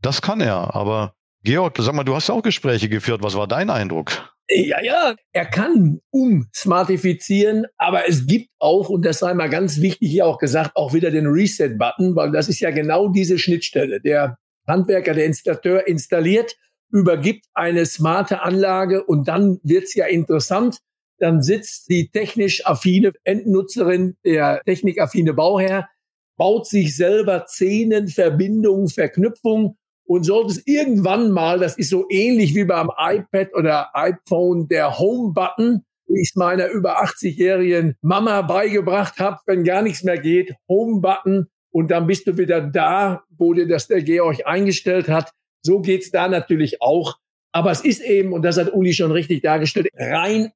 Das 0.04 0.20
kann 0.20 0.42
er, 0.42 0.74
aber 0.74 1.14
Georg, 1.44 1.78
sag 1.78 1.94
mal, 1.94 2.04
du 2.04 2.14
hast 2.14 2.28
auch 2.28 2.42
Gespräche 2.42 2.90
geführt. 2.90 3.22
Was 3.22 3.36
war 3.36 3.48
dein 3.48 3.70
Eindruck? 3.70 4.34
Ja, 4.50 4.82
ja, 4.82 5.14
er 5.32 5.46
kann 5.46 6.00
umsmartifizieren, 6.10 7.64
aber 7.78 8.06
es 8.06 8.26
gibt 8.26 8.50
auch, 8.58 8.90
und 8.90 9.06
das 9.06 9.20
sei 9.20 9.32
mal 9.32 9.48
ganz 9.48 9.80
wichtig 9.80 10.10
hier 10.10 10.26
auch 10.26 10.36
gesagt, 10.36 10.72
auch 10.76 10.92
wieder 10.92 11.10
den 11.10 11.26
Reset-Button, 11.26 12.14
weil 12.16 12.32
das 12.32 12.50
ist 12.50 12.60
ja 12.60 12.70
genau 12.70 13.08
diese 13.08 13.38
Schnittstelle. 13.38 14.02
Der 14.02 14.36
Handwerker, 14.68 15.14
der 15.14 15.24
Installateur 15.24 15.86
installiert, 15.86 16.54
übergibt 16.90 17.46
eine 17.54 17.86
smarte 17.86 18.42
Anlage 18.42 19.04
und 19.04 19.26
dann 19.26 19.58
wird's 19.62 19.94
ja 19.94 20.04
interessant. 20.04 20.80
Dann 21.18 21.40
sitzt 21.40 21.88
die 21.88 22.10
technisch 22.10 22.66
affine 22.66 23.12
Endnutzerin, 23.24 24.18
der 24.22 24.60
technikaffine 24.66 25.32
Bauherr, 25.32 25.88
baut 26.36 26.66
sich 26.66 26.94
selber 26.94 27.46
Szenen, 27.48 28.08
Verbindungen, 28.08 28.88
Verknüpfungen 28.88 29.78
und 30.06 30.24
sollte 30.24 30.52
es 30.52 30.66
irgendwann 30.66 31.30
mal, 31.30 31.58
das 31.58 31.78
ist 31.78 31.90
so 31.90 32.06
ähnlich 32.10 32.54
wie 32.54 32.64
beim 32.64 32.90
iPad 32.96 33.54
oder 33.54 33.88
iPhone, 33.94 34.68
der 34.68 34.98
Home-Button, 34.98 35.82
wie 36.06 36.20
ich 36.20 36.30
es 36.30 36.36
meiner 36.36 36.68
über 36.68 37.02
80-jährigen 37.02 37.96
Mama 38.02 38.42
beigebracht 38.42 39.18
habe, 39.18 39.38
wenn 39.46 39.64
gar 39.64 39.82
nichts 39.82 40.02
mehr 40.02 40.18
geht, 40.18 40.54
Home-Button 40.68 41.46
und 41.70 41.90
dann 41.90 42.06
bist 42.06 42.26
du 42.26 42.38
wieder 42.38 42.60
da, 42.60 43.24
wo 43.36 43.52
dir 43.52 43.66
das 43.66 43.88
der 43.88 44.02
Georg 44.02 44.46
eingestellt 44.46 45.08
hat. 45.08 45.32
So 45.62 45.80
geht's 45.80 46.10
da 46.10 46.28
natürlich 46.28 46.80
auch. 46.80 47.16
Aber 47.52 47.70
es 47.70 47.84
ist 47.84 48.00
eben, 48.02 48.32
und 48.32 48.42
das 48.42 48.58
hat 48.58 48.72
Uli 48.72 48.92
schon 48.92 49.12
richtig 49.12 49.42
dargestellt, 49.42 49.88
rein 49.96 50.52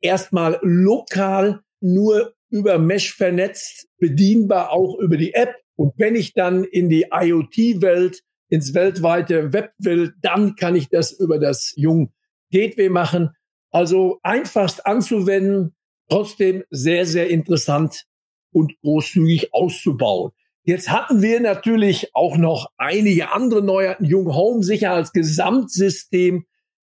erstmal 0.00 0.58
lokal 0.62 1.60
nur 1.80 2.34
über 2.50 2.78
Mesh 2.78 3.14
vernetzt, 3.14 3.88
bedienbar 3.98 4.70
auch 4.70 4.98
über 4.98 5.16
die 5.16 5.34
App. 5.34 5.54
Und 5.76 5.92
wenn 5.96 6.16
ich 6.16 6.34
dann 6.34 6.64
in 6.64 6.88
die 6.88 7.06
IoT-Welt 7.12 8.22
ins 8.48 8.74
weltweite 8.74 9.52
Web 9.52 9.72
will, 9.78 10.14
dann 10.20 10.56
kann 10.56 10.76
ich 10.76 10.88
das 10.88 11.12
über 11.12 11.38
das 11.38 11.72
Jung 11.76 12.12
Gateway 12.50 12.88
machen. 12.88 13.30
Also 13.70 14.18
einfachst 14.22 14.86
anzuwenden, 14.86 15.74
trotzdem 16.08 16.64
sehr, 16.70 17.06
sehr 17.06 17.28
interessant 17.28 18.04
und 18.50 18.78
großzügig 18.80 19.52
auszubauen. 19.52 20.32
Jetzt 20.62 20.90
hatten 20.90 21.22
wir 21.22 21.40
natürlich 21.40 22.14
auch 22.14 22.36
noch 22.36 22.70
einige 22.76 23.32
andere 23.32 23.62
Neuheiten. 23.62 24.04
Jung 24.04 24.34
Home 24.34 24.62
sicher 24.62 24.92
als 24.92 25.12
Gesamtsystem 25.12 26.44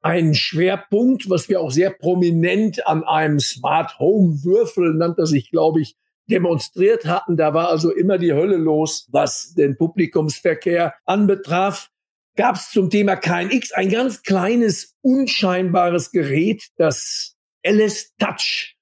einen 0.00 0.34
Schwerpunkt, 0.34 1.30
was 1.30 1.48
wir 1.48 1.60
auch 1.60 1.70
sehr 1.70 1.90
prominent 1.90 2.86
an 2.86 3.04
einem 3.04 3.40
Smart 3.40 3.98
Home 3.98 4.44
Würfel 4.44 4.94
nannte 4.94 5.26
sich, 5.26 5.50
glaube 5.50 5.80
ich, 5.80 5.96
demonstriert 6.26 7.06
hatten. 7.06 7.36
Da 7.36 7.54
war 7.54 7.68
also 7.68 7.90
immer 7.90 8.18
die 8.18 8.32
Hölle 8.32 8.56
los, 8.56 9.06
was 9.10 9.54
den 9.54 9.76
Publikumsverkehr 9.76 10.94
anbetraf. 11.04 11.90
Gab 12.36 12.56
es 12.56 12.70
zum 12.70 12.90
Thema 12.90 13.16
KNX 13.16 13.72
ein 13.72 13.90
ganz 13.90 14.22
kleines, 14.22 14.96
unscheinbares 15.02 16.10
Gerät, 16.10 16.68
das 16.76 17.36
LS 17.62 18.14
Touch. 18.18 18.76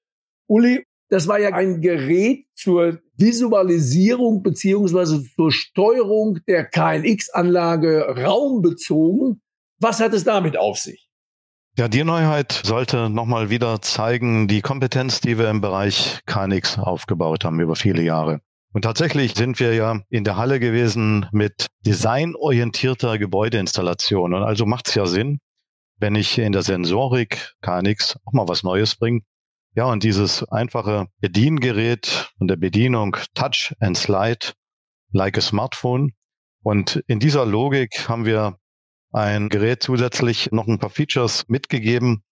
Uli, 0.47 0.85
das 1.09 1.27
war 1.27 1.39
ja 1.39 1.49
ein 1.53 1.81
Gerät 1.81 2.45
zur 2.55 2.99
Visualisierung 3.15 4.41
beziehungsweise 4.41 5.23
zur 5.35 5.51
Steuerung 5.51 6.39
der 6.47 6.65
KNX-Anlage 6.65 8.15
raumbezogen. 8.17 9.41
Was 9.79 9.99
hat 9.99 10.13
es 10.13 10.23
damit 10.23 10.57
auf 10.57 10.79
sich? 10.79 11.02
Ja, 11.75 11.87
die 11.87 12.03
Neuheit 12.03 12.61
sollte 12.63 13.09
nochmal 13.09 13.49
wieder 13.49 13.81
zeigen, 13.81 14.47
die 14.47 14.61
Kompetenz, 14.61 15.21
die 15.21 15.39
wir 15.39 15.49
im 15.49 15.59
Bereich 15.59 16.19
KNX 16.27 16.77
aufgebaut 16.77 17.45
haben 17.45 17.59
über 17.59 17.75
viele 17.75 18.03
Jahre. 18.03 18.41
Und 18.73 18.83
tatsächlich 18.83 19.33
sind 19.33 19.59
wir 19.59 19.73
ja 19.73 20.01
in 20.09 20.23
der 20.23 20.37
Halle 20.37 20.59
gewesen 20.59 21.25
mit 21.31 21.65
designorientierter 21.83 23.17
Gebäudeinstallation. 23.17 24.35
Und 24.35 24.43
also 24.43 24.67
macht 24.67 24.87
es 24.87 24.93
ja 24.93 25.07
Sinn, 25.07 25.39
wenn 25.97 26.13
ich 26.13 26.37
in 26.37 26.51
der 26.51 26.61
Sensorik 26.61 27.53
KNX 27.61 28.17
auch 28.23 28.33
mal 28.33 28.47
was 28.47 28.61
Neues 28.61 28.95
bringe. 28.95 29.21
Ja, 29.73 29.85
und 29.85 30.03
dieses 30.03 30.43
einfache 30.49 31.07
Bediengerät 31.21 32.31
und 32.37 32.49
der 32.49 32.57
Bedienung 32.57 33.17
Touch 33.33 33.73
and 33.79 33.97
Slide 33.97 34.53
like 35.11 35.39
a 35.39 35.41
Smartphone. 35.41 36.13
Und 36.61 37.03
in 37.07 37.19
dieser 37.19 37.47
Logik 37.47 38.07
haben 38.07 38.25
wir 38.25 38.59
ein 39.13 39.49
Gerät 39.49 39.83
zusätzlich 39.83 40.51
noch 40.51 40.67
ein 40.67 40.79
paar 40.79 40.89
Features 40.89 41.45
mitgegeben. 41.47 42.23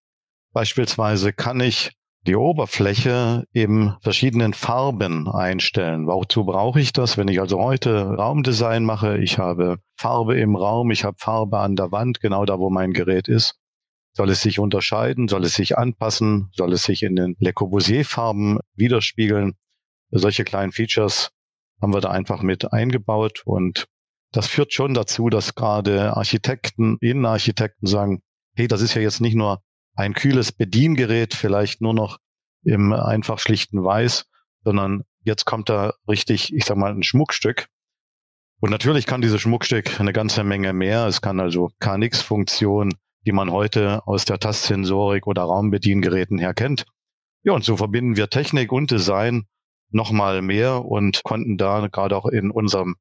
Beispielsweise 0.51 1.31
kann 1.31 1.59
ich 1.59 1.91
die 2.27 2.35
Oberfläche 2.35 3.45
in 3.51 3.93
verschiedenen 4.01 4.53
Farben 4.53 5.27
einstellen. 5.27 6.07
Wozu 6.07 6.45
brauche 6.45 6.79
ich 6.79 6.93
das? 6.93 7.17
Wenn 7.17 7.27
ich 7.27 7.39
also 7.39 7.59
heute 7.59 8.05
Raumdesign 8.05 8.83
mache, 8.83 9.17
ich 9.17 9.39
habe 9.39 9.77
Farbe 9.95 10.39
im 10.39 10.55
Raum, 10.55 10.91
ich 10.91 11.03
habe 11.03 11.17
Farbe 11.19 11.59
an 11.59 11.75
der 11.75 11.91
Wand, 11.91 12.19
genau 12.19 12.45
da, 12.45 12.59
wo 12.59 12.69
mein 12.69 12.93
Gerät 12.93 13.27
ist. 13.27 13.55
Soll 14.13 14.29
es 14.29 14.41
sich 14.41 14.59
unterscheiden? 14.59 15.29
Soll 15.29 15.45
es 15.45 15.53
sich 15.53 15.77
anpassen? 15.77 16.49
Soll 16.53 16.73
es 16.73 16.83
sich 16.83 17.01
in 17.01 17.15
den 17.15 17.35
Le 17.39 17.53
Corbusier-Farben 17.53 18.59
widerspiegeln? 18.75 19.53
Solche 20.11 20.43
kleinen 20.43 20.73
Features 20.73 21.31
haben 21.81 21.93
wir 21.93 22.01
da 22.01 22.11
einfach 22.11 22.43
mit 22.43 22.73
eingebaut 22.73 23.41
und 23.45 23.87
das 24.31 24.47
führt 24.47 24.73
schon 24.73 24.93
dazu, 24.93 25.29
dass 25.29 25.55
gerade 25.55 26.15
Architekten, 26.15 26.97
Innenarchitekten 27.01 27.87
sagen, 27.87 28.21
hey, 28.55 28.67
das 28.67 28.81
ist 28.81 28.93
ja 28.93 29.01
jetzt 29.01 29.21
nicht 29.21 29.35
nur 29.35 29.61
ein 29.95 30.13
kühles 30.13 30.51
Bediengerät, 30.51 31.33
vielleicht 31.33 31.81
nur 31.81 31.93
noch 31.93 32.17
im 32.63 32.93
einfach 32.93 33.39
schlichten 33.39 33.83
Weiß, 33.83 34.25
sondern 34.63 35.03
jetzt 35.23 35.45
kommt 35.45 35.69
da 35.69 35.93
richtig, 36.07 36.53
ich 36.53 36.65
sag 36.65 36.77
mal, 36.77 36.91
ein 36.91 37.03
Schmuckstück. 37.03 37.67
Und 38.59 38.69
natürlich 38.69 39.05
kann 39.05 39.21
dieses 39.21 39.41
Schmuckstück 39.41 39.99
eine 39.99 40.13
ganze 40.13 40.43
Menge 40.43 40.71
mehr. 40.71 41.07
Es 41.07 41.21
kann 41.21 41.39
also 41.39 41.71
KNX-Funktionen, 41.79 42.93
die 43.25 43.31
man 43.31 43.51
heute 43.51 44.05
aus 44.07 44.25
der 44.25 44.39
Tastsensorik 44.39 45.27
oder 45.27 45.41
Raumbediengeräten 45.41 46.37
her 46.37 46.53
kennt. 46.53 46.85
Ja, 47.43 47.53
und 47.53 47.63
so 47.63 47.75
verbinden 47.75 48.17
wir 48.17 48.29
Technik 48.29 48.71
und 48.71 48.91
Design 48.91 49.45
nochmal 49.89 50.41
mehr 50.41 50.85
und 50.85 51.23
konnten 51.23 51.57
da 51.57 51.87
gerade 51.87 52.15
auch 52.15 52.27
in 52.27 52.51
unserem 52.51 52.95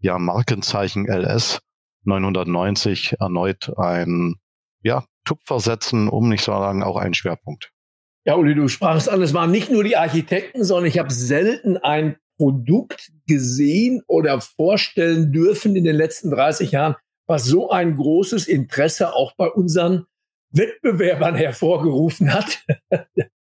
ja, 0.00 0.18
Markenzeichen 0.18 1.06
LS 1.06 1.60
990 2.04 3.16
erneut 3.20 3.72
ein 3.76 4.36
ja, 4.82 5.04
Tupfer 5.24 5.60
setzen, 5.60 6.08
um 6.08 6.28
nicht 6.28 6.44
zu 6.44 6.52
sagen, 6.52 6.82
auch 6.82 6.96
ein 6.96 7.14
Schwerpunkt. 7.14 7.72
Ja, 8.24 8.34
Uli, 8.34 8.54
du 8.54 8.68
sprachst 8.68 9.08
an, 9.08 9.22
es 9.22 9.34
waren 9.34 9.50
nicht 9.50 9.70
nur 9.70 9.84
die 9.84 9.96
Architekten, 9.96 10.64
sondern 10.64 10.86
ich 10.86 10.98
habe 10.98 11.12
selten 11.12 11.76
ein 11.78 12.16
Produkt 12.36 13.10
gesehen 13.26 14.02
oder 14.06 14.40
vorstellen 14.40 15.32
dürfen 15.32 15.74
in 15.76 15.84
den 15.84 15.96
letzten 15.96 16.30
30 16.30 16.72
Jahren, 16.72 16.96
was 17.26 17.44
so 17.44 17.70
ein 17.70 17.96
großes 17.96 18.46
Interesse 18.46 19.14
auch 19.14 19.34
bei 19.36 19.48
unseren 19.48 20.06
Wettbewerbern 20.50 21.34
hervorgerufen 21.34 22.32
hat. 22.32 22.64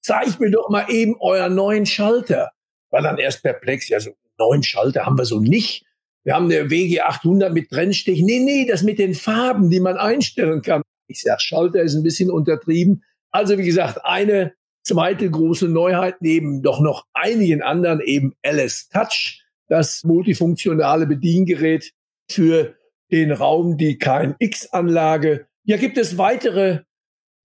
Zeig 0.03 0.39
mir 0.41 0.51
doch 0.51 0.69
mal 0.69 0.87
eben 0.89 1.17
euren 1.21 1.55
neuen 1.55 1.85
Schalter. 1.85 2.53
War 2.91 3.03
dann 3.03 3.19
erst 3.19 3.43
perplex, 3.43 3.89
ja, 3.89 3.99
so 3.99 4.11
einen 4.11 4.19
neuen 4.39 4.63
Schalter 4.63 5.05
haben 5.05 5.19
wir 5.19 5.25
so 5.25 5.41
nicht. 5.41 5.85
Wir 6.27 6.35
haben 6.35 6.47
eine 6.47 6.71
WG 6.71 7.03
800 7.03 7.55
mit 7.55 7.71
Trennstich. 7.71 8.21
Nee, 8.21 8.41
nee, 8.41 8.67
das 8.67 8.83
mit 8.83 8.99
den 8.99 9.15
Farben, 9.15 9.71
die 9.71 9.79
man 9.79 9.97
einstellen 9.97 10.61
kann. 10.61 10.83
Ich 11.07 11.23
sag, 11.23 11.41
Schalter 11.41 11.81
ist 11.83 11.95
ein 11.95 12.03
bisschen 12.03 12.33
untertrieben. 12.33 13.05
Also, 13.31 13.57
wie 13.59 13.65
gesagt, 13.65 14.05
eine 14.05 14.53
zweite 14.83 15.31
große 15.31 15.69
Neuheit 15.69 16.17
neben 16.19 16.63
doch 16.63 16.81
noch 16.81 17.07
einigen 17.15 17.63
anderen 17.63 18.01
eben 18.01 18.35
LS 18.43 18.89
Touch, 18.89 19.45
das 19.69 20.03
multifunktionale 20.03 21.07
Bediengerät 21.07 21.93
für 22.29 22.75
den 23.13 23.31
Raum, 23.31 23.77
die 23.77 23.97
KNX-Anlage. 23.97 25.47
Ja, 25.63 25.77
gibt 25.77 25.97
es 25.97 26.19
weitere 26.19 26.81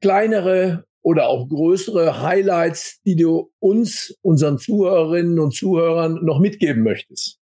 kleinere 0.02 0.86
oder 1.04 1.28
auch 1.28 1.48
größere 1.48 2.24
Highlights, 2.24 3.00
die 3.06 3.16
du 3.16 3.52
uns, 3.60 4.18
unseren 4.24 4.58
Zuhörerinnen 4.58 5.38
und 5.38 5.54
Zuhörern 5.54 6.26
noch 6.26 6.40
mitgeben 6.40 6.82
möchtest? 6.82 7.41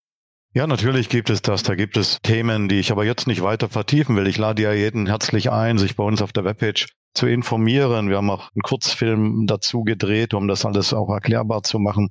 Ja, 0.53 0.67
natürlich 0.67 1.07
gibt 1.07 1.29
es 1.29 1.41
das. 1.41 1.63
Da 1.63 1.75
gibt 1.75 1.95
es 1.95 2.19
Themen, 2.23 2.67
die 2.67 2.79
ich 2.79 2.91
aber 2.91 3.05
jetzt 3.05 3.25
nicht 3.25 3.41
weiter 3.41 3.69
vertiefen 3.69 4.17
will. 4.17 4.27
Ich 4.27 4.37
lade 4.37 4.61
ja 4.61 4.73
jeden 4.73 5.07
herzlich 5.07 5.49
ein, 5.49 5.77
sich 5.77 5.95
bei 5.95 6.03
uns 6.03 6.21
auf 6.21 6.33
der 6.33 6.43
Webpage 6.43 6.87
zu 7.13 7.25
informieren. 7.25 8.09
Wir 8.09 8.17
haben 8.17 8.29
auch 8.29 8.51
einen 8.53 8.61
Kurzfilm 8.61 9.47
dazu 9.47 9.85
gedreht, 9.85 10.33
um 10.33 10.49
das 10.49 10.65
alles 10.65 10.93
auch 10.93 11.09
erklärbar 11.09 11.63
zu 11.63 11.79
machen. 11.79 12.09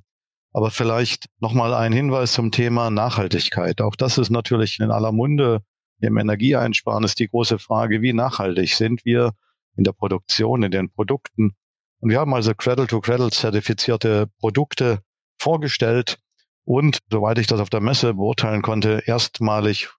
Aber 0.53 0.71
vielleicht 0.71 1.27
nochmal 1.39 1.75
ein 1.75 1.93
Hinweis 1.93 2.33
zum 2.33 2.51
Thema 2.51 2.89
Nachhaltigkeit. 2.89 3.79
Auch 3.79 3.95
das 3.95 4.17
ist 4.17 4.31
natürlich 4.31 4.79
in 4.79 4.89
aller 4.89 5.11
Munde. 5.11 5.61
Im 5.99 6.17
Energieeinsparen 6.17 7.03
ist 7.03 7.19
die 7.19 7.27
große 7.27 7.59
Frage, 7.59 8.01
wie 8.01 8.11
nachhaltig 8.11 8.73
sind 8.73 9.05
wir 9.05 9.33
in 9.77 9.83
der 9.83 9.93
Produktion, 9.93 10.63
in 10.63 10.71
den 10.71 10.89
Produkten. 10.89 11.51
Und 11.99 12.09
wir 12.09 12.19
haben 12.19 12.33
also 12.33 12.55
Cradle-to-Cradle 12.55 13.29
zertifizierte 13.29 14.31
Produkte 14.39 15.01
vorgestellt 15.37 16.17
und, 16.63 16.99
soweit 17.09 17.37
ich 17.37 17.47
das 17.47 17.59
auf 17.59 17.69
der 17.69 17.81
Messe 17.81 18.13
beurteilen 18.13 18.61
konnte, 18.61 19.03
erstmalig 19.05 19.89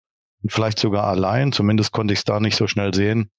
und 0.42 0.52
vielleicht 0.52 0.78
sogar 0.78 1.04
allein, 1.04 1.52
zumindest 1.52 1.92
konnte 1.92 2.12
ich 2.12 2.20
es 2.20 2.24
da 2.24 2.40
nicht 2.40 2.56
so 2.56 2.66
schnell 2.66 2.94
sehen, 2.94 3.30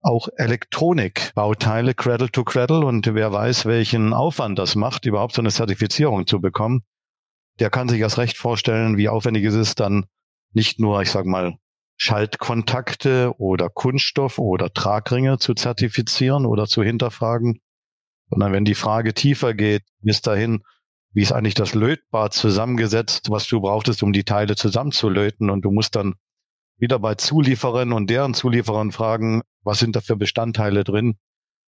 auch 0.00 0.28
Elektronikbauteile 0.36 1.94
Cradle 1.94 2.30
to 2.30 2.44
Cradle. 2.44 2.84
Und 2.84 3.14
wer 3.14 3.32
weiß, 3.32 3.66
welchen 3.66 4.12
Aufwand 4.12 4.58
das 4.58 4.74
macht, 4.74 5.06
überhaupt 5.06 5.34
so 5.34 5.42
eine 5.42 5.50
Zertifizierung 5.50 6.26
zu 6.26 6.40
bekommen, 6.40 6.82
der 7.58 7.70
kann 7.70 7.88
sich 7.88 8.00
erst 8.00 8.18
recht 8.18 8.36
vorstellen, 8.36 8.96
wie 8.96 9.08
aufwendig 9.08 9.44
es 9.44 9.54
ist, 9.54 9.80
dann 9.80 10.06
nicht 10.52 10.78
nur, 10.78 11.02
ich 11.02 11.10
sag 11.10 11.26
mal, 11.26 11.54
Schaltkontakte 11.96 13.34
oder 13.38 13.68
Kunststoff 13.68 14.38
oder 14.38 14.72
Tragringe 14.72 15.38
zu 15.38 15.54
zertifizieren 15.54 16.46
oder 16.46 16.66
zu 16.66 16.84
hinterfragen, 16.84 17.60
sondern 18.30 18.52
wenn 18.52 18.64
die 18.64 18.76
Frage 18.76 19.14
tiefer 19.14 19.52
geht, 19.54 19.82
bis 20.00 20.20
dahin, 20.20 20.62
wie 21.12 21.22
ist 21.22 21.32
eigentlich 21.32 21.54
das 21.54 21.74
Lötbad 21.74 22.34
zusammengesetzt, 22.34 23.30
was 23.30 23.46
du 23.46 23.60
brauchtest, 23.60 24.02
um 24.02 24.12
die 24.12 24.24
Teile 24.24 24.56
zusammenzulöten 24.56 25.50
und 25.50 25.62
du 25.62 25.70
musst 25.70 25.96
dann 25.96 26.14
wieder 26.78 26.98
bei 26.98 27.14
Zulieferern 27.14 27.92
und 27.92 28.08
deren 28.08 28.34
Zulieferern 28.34 28.92
fragen, 28.92 29.42
was 29.62 29.80
sind 29.80 29.96
da 29.96 30.00
für 30.00 30.16
Bestandteile 30.16 30.84
drin? 30.84 31.16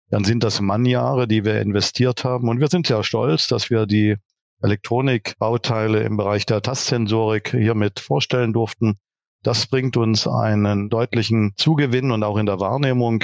Dann 0.10 0.24
sind 0.24 0.44
das 0.44 0.62
Mannjahre, 0.62 1.28
die 1.28 1.46
wir 1.46 1.62
investiert 1.62 2.24
haben. 2.24 2.50
Und 2.50 2.60
wir 2.60 2.68
sind 2.68 2.88
sehr 2.88 3.04
stolz, 3.04 3.48
dass 3.48 3.70
wir 3.70 3.86
die 3.86 4.16
Elektronikbauteile 4.62 6.04
im 6.04 6.18
Bereich 6.18 6.46
der 6.46 6.62
Tastsensorik 6.62 7.52
hiermit 7.52 8.00
vorstellen 8.00 8.54
durften. 8.54 8.98
Das 9.44 9.68
bringt 9.68 9.98
uns 9.98 10.28
einen 10.28 10.90
deutlichen 10.90 11.54
Zugewinn 11.56 12.12
und 12.12 12.24
auch 12.24 12.38
in 12.38 12.46
der 12.46 12.60
Wahrnehmung 12.60 13.24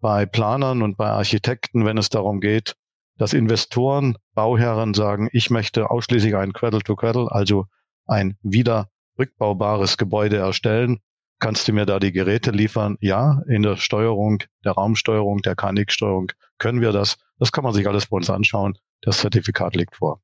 bei 0.00 0.26
Planern 0.26 0.82
und 0.82 0.96
bei 0.96 1.08
Architekten, 1.08 1.84
wenn 1.84 1.96
es 1.96 2.10
darum 2.10 2.40
geht, 2.40 2.74
dass 3.16 3.32
Investoren, 3.32 4.16
Bauherren 4.34 4.94
sagen, 4.94 5.28
ich 5.32 5.50
möchte 5.50 5.90
ausschließlich 5.90 6.36
ein 6.36 6.52
Cradle-to-Cradle, 6.52 7.30
also 7.30 7.66
ein 8.06 8.36
wieder 8.42 8.88
rückbaubares 9.18 9.96
Gebäude 9.96 10.36
erstellen. 10.36 11.00
Kannst 11.38 11.66
du 11.66 11.72
mir 11.72 11.86
da 11.86 11.98
die 11.98 12.12
Geräte 12.12 12.50
liefern? 12.50 12.96
Ja, 13.00 13.42
in 13.48 13.62
der 13.62 13.76
Steuerung, 13.76 14.42
der 14.64 14.72
Raumsteuerung, 14.72 15.42
der 15.42 15.56
KNX-Steuerung 15.56 16.32
können 16.58 16.80
wir 16.80 16.92
das. 16.92 17.18
Das 17.38 17.52
kann 17.52 17.64
man 17.64 17.74
sich 17.74 17.88
alles 17.88 18.06
bei 18.06 18.16
uns 18.16 18.30
anschauen. 18.30 18.78
Das 19.00 19.18
Zertifikat 19.18 19.74
liegt 19.74 19.96
vor. 19.96 20.20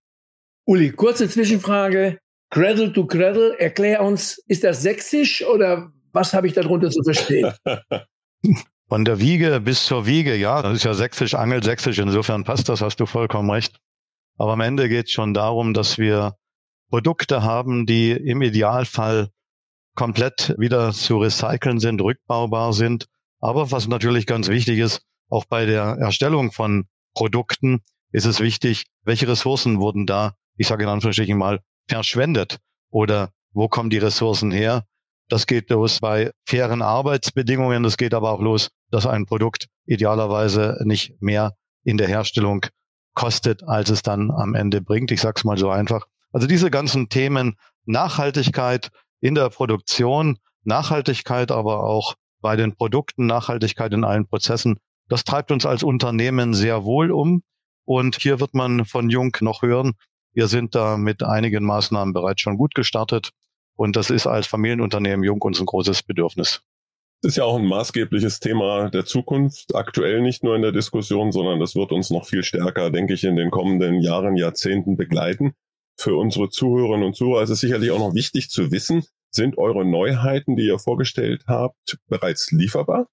Uli, 0.64 0.92
kurze 0.92 1.29
Zwischenfrage. 1.29 2.18
Cradle 2.51 2.92
to 2.92 3.07
Cradle, 3.07 3.59
erklär 3.59 4.03
uns, 4.03 4.38
ist 4.47 4.64
das 4.64 4.83
sächsisch 4.83 5.44
oder 5.44 5.92
was 6.12 6.33
habe 6.33 6.47
ich 6.47 6.55
darunter 6.55 6.90
zu 6.90 7.03
verstehen? 7.03 7.53
Von 8.88 9.05
der 9.05 9.21
Wiege 9.21 9.61
bis 9.61 9.85
zur 9.85 10.07
Wiege, 10.07 10.35
ja, 10.35 10.62
das 10.62 10.77
ist 10.77 10.85
ja 10.85 10.94
sächsisch, 10.94 11.35
angelsächsisch, 11.35 11.99
insofern 11.99 12.44
passt 12.44 12.71
das, 12.71 12.81
hast 12.81 13.01
du 13.01 13.07
vollkommen 13.07 13.51
recht. 13.51 13.79
Aber 14.38 14.53
am 14.53 14.61
Ende 14.61 14.88
geht 14.88 15.07
es 15.07 15.12
schon 15.12 15.35
darum, 15.35 15.74
dass 15.74 15.98
wir 15.98 16.37
Produkte 16.90 17.42
haben, 17.42 17.87
die 17.87 18.12
im 18.12 18.40
Idealfall 18.40 19.31
komplett 19.94 20.55
wieder 20.59 20.92
zu 20.92 21.18
recyceln 21.18 21.81
sind, 21.81 22.01
rückbaubar 22.01 22.72
sind. 22.72 23.07
Aber 23.40 23.70
was 23.72 23.88
natürlich 23.88 24.27
ganz 24.27 24.48
wichtig 24.48 24.79
ist, 24.79 25.03
auch 25.29 25.44
bei 25.44 25.66
der 25.66 25.98
Erstellung 26.01 26.53
von 26.53 26.87
Produkten 27.14 27.81
ist 28.12 28.24
es 28.24 28.40
wichtig, 28.40 28.87
welche 29.03 29.29
Ressourcen 29.29 29.81
wurden 29.81 30.07
da, 30.07 30.35
ich 30.57 30.68
sage 30.68 30.85
in 30.85 30.88
Anführungsstrichen 30.88 31.37
mal, 31.37 31.61
verschwendet 31.88 32.59
oder 32.90 33.31
wo 33.53 33.68
kommen 33.68 33.90
die 33.90 33.98
Ressourcen 33.98 34.51
her? 34.51 34.85
Das 35.29 35.46
geht 35.46 35.68
los 35.70 36.01
bei 36.01 36.31
fairen 36.46 36.81
Arbeitsbedingungen. 36.81 37.83
Das 37.83 37.96
geht 37.96 38.14
aber 38.14 38.33
auch 38.33 38.40
los, 38.40 38.70
dass 38.90 39.05
ein 39.05 39.27
Produkt 39.27 39.66
idealerweise 39.85 40.81
nicht 40.85 41.20
mehr 41.20 41.55
in 41.85 41.98
der 41.98 42.09
Herstellung 42.09 42.64
kostet, 43.14 43.62
als 43.64 43.90
es 43.90 44.03
dann 44.03 44.31
am 44.31 44.55
Ende 44.55 44.81
bringt. 44.81 45.11
Ich 45.11 45.21
sage 45.21 45.35
es 45.37 45.44
mal 45.44 45.59
so 45.59 45.71
einfach. 45.71 46.07
Also 46.33 46.47
diese 46.47 46.71
ganzen 46.71 47.09
Themen 47.09 47.57
Nachhaltigkeit 47.85 48.90
in 49.21 49.35
der 49.35 49.49
Produktion, 49.51 50.38
Nachhaltigkeit 50.64 51.51
aber 51.51 51.85
auch 51.85 52.14
bei 52.40 52.57
den 52.57 52.75
Produkten, 52.75 53.27
Nachhaltigkeit 53.27 53.92
in 53.92 54.05
allen 54.05 54.27
Prozessen, 54.27 54.79
das 55.09 55.25
treibt 55.25 55.51
uns 55.51 55.66
als 55.66 55.83
Unternehmen 55.83 56.55
sehr 56.55 56.85
wohl 56.85 57.11
um. 57.11 57.42
Und 57.85 58.16
hier 58.16 58.38
wird 58.38 58.55
man 58.55 58.85
von 58.85 59.09
Jung 59.09 59.35
noch 59.40 59.62
hören, 59.62 59.94
wir 60.35 60.47
sind 60.47 60.75
da 60.75 60.97
mit 60.97 61.23
einigen 61.23 61.64
Maßnahmen 61.64 62.12
bereits 62.12 62.42
schon 62.42 62.59
gut 62.59 62.75
gestartet. 62.75 63.31
Und 63.75 63.97
das 63.97 64.11
ist 64.11 64.27
als 64.27 64.47
Familienunternehmen 64.47 65.25
Jung 65.25 65.40
uns 65.40 65.59
ein 65.59 65.66
großes 65.66 66.03
Bedürfnis. 66.03 66.62
Ist 67.22 67.37
ja 67.37 67.44
auch 67.44 67.57
ein 67.57 67.66
maßgebliches 67.66 68.38
Thema 68.38 68.90
der 68.90 69.04
Zukunft, 69.04 69.74
aktuell 69.74 70.20
nicht 70.20 70.44
nur 70.44 70.54
in 70.54 70.62
der 70.62 70.70
Diskussion, 70.70 71.33
sondern 71.33 71.59
das 71.59 71.74
wird 71.74 71.90
uns 71.90 72.11
noch 72.11 72.26
viel 72.26 72.44
stärker, 72.44 72.90
denke 72.90 73.14
ich, 73.14 73.24
in 73.24 73.35
den 73.35 73.50
kommenden 73.50 74.00
Jahren, 74.00 74.37
Jahrzehnten 74.37 74.96
begleiten. 74.96 75.54
Für 75.96 76.16
unsere 76.16 76.48
Zuhörerinnen 76.48 77.04
und 77.04 77.16
Zuhörer 77.16 77.42
ist 77.42 77.50
es 77.50 77.59
sicherlich 77.59 77.90
auch 77.90 77.98
noch 77.98 78.14
wichtig 78.14 78.50
zu 78.50 78.70
wissen, 78.70 79.04
sind 79.31 79.59
eure 79.59 79.85
Neuheiten, 79.85 80.54
die 80.54 80.66
ihr 80.66 80.78
vorgestellt 80.78 81.42
habt, 81.48 81.98
bereits 82.07 82.52
lieferbar? 82.52 83.09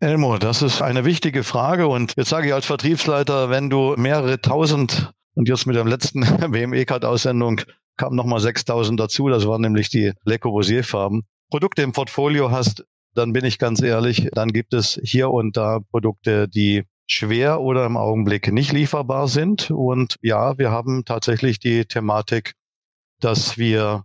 Elmo, 0.00 0.38
das 0.38 0.62
ist 0.62 0.80
eine 0.80 1.04
wichtige 1.04 1.42
Frage 1.42 1.88
und 1.88 2.14
jetzt 2.16 2.28
sage 2.28 2.46
ich 2.46 2.54
als 2.54 2.66
Vertriebsleiter, 2.66 3.50
wenn 3.50 3.68
du 3.68 3.94
mehrere 3.96 4.40
tausend 4.40 5.12
und 5.34 5.48
jetzt 5.48 5.66
mit 5.66 5.74
der 5.74 5.84
letzten 5.84 6.22
WME-Card-Aussendung 6.52 7.62
kamen 7.96 8.14
nochmal 8.14 8.38
6000 8.38 8.98
dazu, 8.98 9.28
das 9.28 9.46
waren 9.46 9.60
nämlich 9.60 9.88
die 9.88 10.12
Le 10.24 10.38
Corbusier-Farben. 10.38 11.24
Produkte 11.50 11.82
im 11.82 11.92
Portfolio 11.92 12.52
hast, 12.52 12.84
dann 13.18 13.32
bin 13.32 13.44
ich 13.44 13.58
ganz 13.58 13.82
ehrlich, 13.82 14.28
dann 14.32 14.48
gibt 14.48 14.72
es 14.72 14.98
hier 15.02 15.30
und 15.30 15.56
da 15.56 15.80
Produkte, 15.90 16.48
die 16.48 16.84
schwer 17.06 17.60
oder 17.60 17.86
im 17.86 17.96
Augenblick 17.96 18.52
nicht 18.52 18.72
lieferbar 18.72 19.28
sind. 19.28 19.70
Und 19.70 20.16
ja, 20.22 20.56
wir 20.58 20.70
haben 20.70 21.04
tatsächlich 21.04 21.58
die 21.58 21.84
Thematik, 21.84 22.52
dass 23.20 23.58
wir 23.58 24.04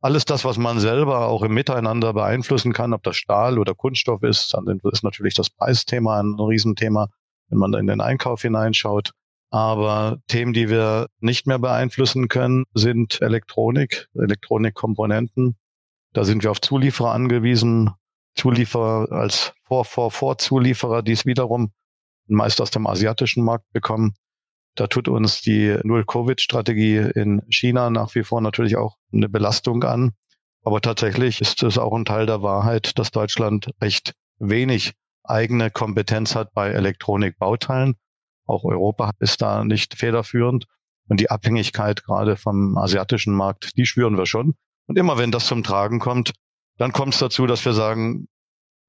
alles 0.00 0.24
das, 0.24 0.44
was 0.44 0.58
man 0.58 0.80
selber 0.80 1.28
auch 1.28 1.42
im 1.42 1.54
Miteinander 1.54 2.12
beeinflussen 2.12 2.72
kann, 2.72 2.92
ob 2.92 3.02
das 3.02 3.16
Stahl 3.16 3.58
oder 3.58 3.74
Kunststoff 3.74 4.22
ist, 4.22 4.54
dann 4.54 4.80
ist 4.90 5.04
natürlich 5.04 5.34
das 5.34 5.50
Preisthema 5.50 6.20
ein 6.20 6.34
Riesenthema, 6.38 7.08
wenn 7.48 7.58
man 7.58 7.72
da 7.72 7.78
in 7.78 7.86
den 7.86 8.00
Einkauf 8.00 8.42
hineinschaut. 8.42 9.12
Aber 9.50 10.18
Themen, 10.28 10.52
die 10.52 10.68
wir 10.68 11.08
nicht 11.18 11.46
mehr 11.46 11.58
beeinflussen 11.58 12.28
können, 12.28 12.64
sind 12.72 13.20
Elektronik, 13.20 14.08
Elektronikkomponenten. 14.14 15.56
Da 16.12 16.24
sind 16.24 16.42
wir 16.42 16.50
auf 16.50 16.60
Zulieferer 16.60 17.12
angewiesen. 17.12 17.90
Zulieferer 18.40 19.12
als 19.12 19.52
Vor-Vor-Vor-Zulieferer, 19.64 21.02
die 21.02 21.12
es 21.12 21.26
wiederum 21.26 21.72
meist 22.26 22.60
aus 22.62 22.70
dem 22.70 22.86
asiatischen 22.86 23.44
Markt 23.44 23.70
bekommen. 23.72 24.14
Da 24.76 24.86
tut 24.86 25.08
uns 25.08 25.42
die 25.42 25.76
Null-Covid-Strategie 25.82 27.10
in 27.14 27.42
China 27.50 27.90
nach 27.90 28.14
wie 28.14 28.22
vor 28.22 28.40
natürlich 28.40 28.76
auch 28.76 28.96
eine 29.12 29.28
Belastung 29.28 29.84
an. 29.84 30.12
Aber 30.62 30.80
tatsächlich 30.80 31.42
ist 31.42 31.62
es 31.62 31.76
auch 31.76 31.92
ein 31.92 32.06
Teil 32.06 32.24
der 32.24 32.42
Wahrheit, 32.42 32.98
dass 32.98 33.10
Deutschland 33.10 33.72
recht 33.82 34.14
wenig 34.38 34.92
eigene 35.22 35.70
Kompetenz 35.70 36.34
hat 36.34 36.54
bei 36.54 36.70
Elektronikbauteilen. 36.70 37.96
Auch 38.46 38.64
Europa 38.64 39.10
ist 39.18 39.42
da 39.42 39.64
nicht 39.64 39.96
federführend. 39.96 40.64
Und 41.08 41.20
die 41.20 41.30
Abhängigkeit 41.30 42.04
gerade 42.04 42.36
vom 42.36 42.78
asiatischen 42.78 43.34
Markt, 43.34 43.76
die 43.76 43.84
spüren 43.84 44.16
wir 44.16 44.26
schon. 44.26 44.54
Und 44.86 44.96
immer 44.96 45.18
wenn 45.18 45.30
das 45.30 45.46
zum 45.46 45.62
Tragen 45.62 45.98
kommt, 45.98 46.32
dann 46.80 46.92
kommt 46.92 47.12
es 47.12 47.20
dazu, 47.20 47.46
dass 47.46 47.62
wir 47.66 47.74
sagen, 47.74 48.26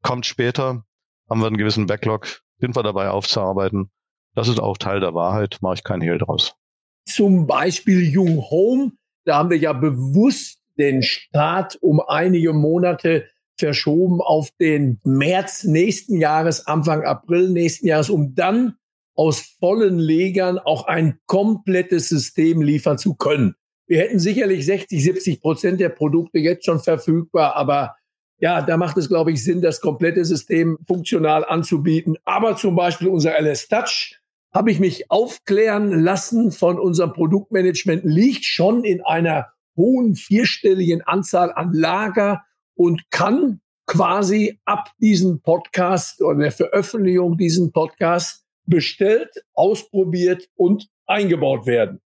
kommt 0.01 0.25
später, 0.25 0.85
haben 1.29 1.41
wir 1.41 1.47
einen 1.47 1.57
gewissen 1.57 1.87
Backlog, 1.87 2.41
sind 2.57 2.73
wir 2.73 2.83
dabei 2.83 3.09
aufzuarbeiten. 3.09 3.91
Das 4.33 4.47
ist 4.47 4.61
auch 4.61 4.77
Teil 4.77 5.01
der 5.01 5.13
Wahrheit, 5.13 5.57
mache 5.59 5.73
ich 5.73 5.83
keinen 5.83 6.01
Hehl 6.01 6.17
draus. 6.17 6.55
Zum 7.03 7.47
Beispiel 7.47 8.01
Jung 8.01 8.49
Home, 8.49 8.93
da 9.25 9.35
haben 9.35 9.49
wir 9.49 9.57
ja 9.57 9.73
bewusst 9.73 10.61
den 10.77 11.03
Start 11.03 11.77
um 11.81 11.99
einige 11.99 12.53
Monate 12.53 13.27
verschoben 13.57 14.21
auf 14.21 14.51
den 14.61 15.01
März 15.03 15.65
nächsten 15.65 16.15
Jahres, 16.15 16.67
Anfang 16.67 17.03
April 17.03 17.49
nächsten 17.49 17.87
Jahres, 17.87 18.09
um 18.09 18.35
dann 18.35 18.77
aus 19.15 19.57
vollen 19.59 19.99
Legern 19.99 20.59
auch 20.59 20.87
ein 20.87 21.19
komplettes 21.25 22.07
System 22.07 22.61
liefern 22.61 22.97
zu 22.97 23.15
können. 23.15 23.55
Wir 23.91 23.99
hätten 23.99 24.19
sicherlich 24.19 24.65
60, 24.65 25.03
70 25.03 25.41
Prozent 25.41 25.81
der 25.81 25.89
Produkte 25.89 26.39
jetzt 26.39 26.63
schon 26.63 26.79
verfügbar, 26.79 27.57
aber 27.57 27.97
ja, 28.37 28.61
da 28.61 28.77
macht 28.77 28.95
es, 28.95 29.09
glaube 29.09 29.33
ich, 29.33 29.43
Sinn, 29.43 29.61
das 29.61 29.81
komplette 29.81 30.23
System 30.23 30.77
funktional 30.87 31.43
anzubieten. 31.43 32.15
Aber 32.23 32.55
zum 32.55 32.77
Beispiel 32.77 33.09
unser 33.09 33.37
LS 33.37 33.67
Touch 33.67 34.17
habe 34.53 34.71
ich 34.71 34.79
mich 34.79 35.11
aufklären 35.11 35.91
lassen 36.05 36.53
von 36.53 36.79
unserem 36.79 37.11
Produktmanagement, 37.11 38.05
liegt 38.05 38.45
schon 38.45 38.85
in 38.85 39.03
einer 39.03 39.47
hohen 39.75 40.15
vierstelligen 40.15 41.01
Anzahl 41.01 41.51
an 41.51 41.73
Lager 41.73 42.43
und 42.75 43.11
kann 43.11 43.59
quasi 43.87 44.57
ab 44.63 44.89
diesem 45.01 45.41
Podcast 45.41 46.21
oder 46.21 46.39
der 46.39 46.53
Veröffentlichung 46.53 47.37
diesen 47.37 47.73
Podcast 47.73 48.45
bestellt, 48.65 49.43
ausprobiert 49.53 50.47
und 50.55 50.87
eingebaut 51.07 51.65
werden. 51.65 51.99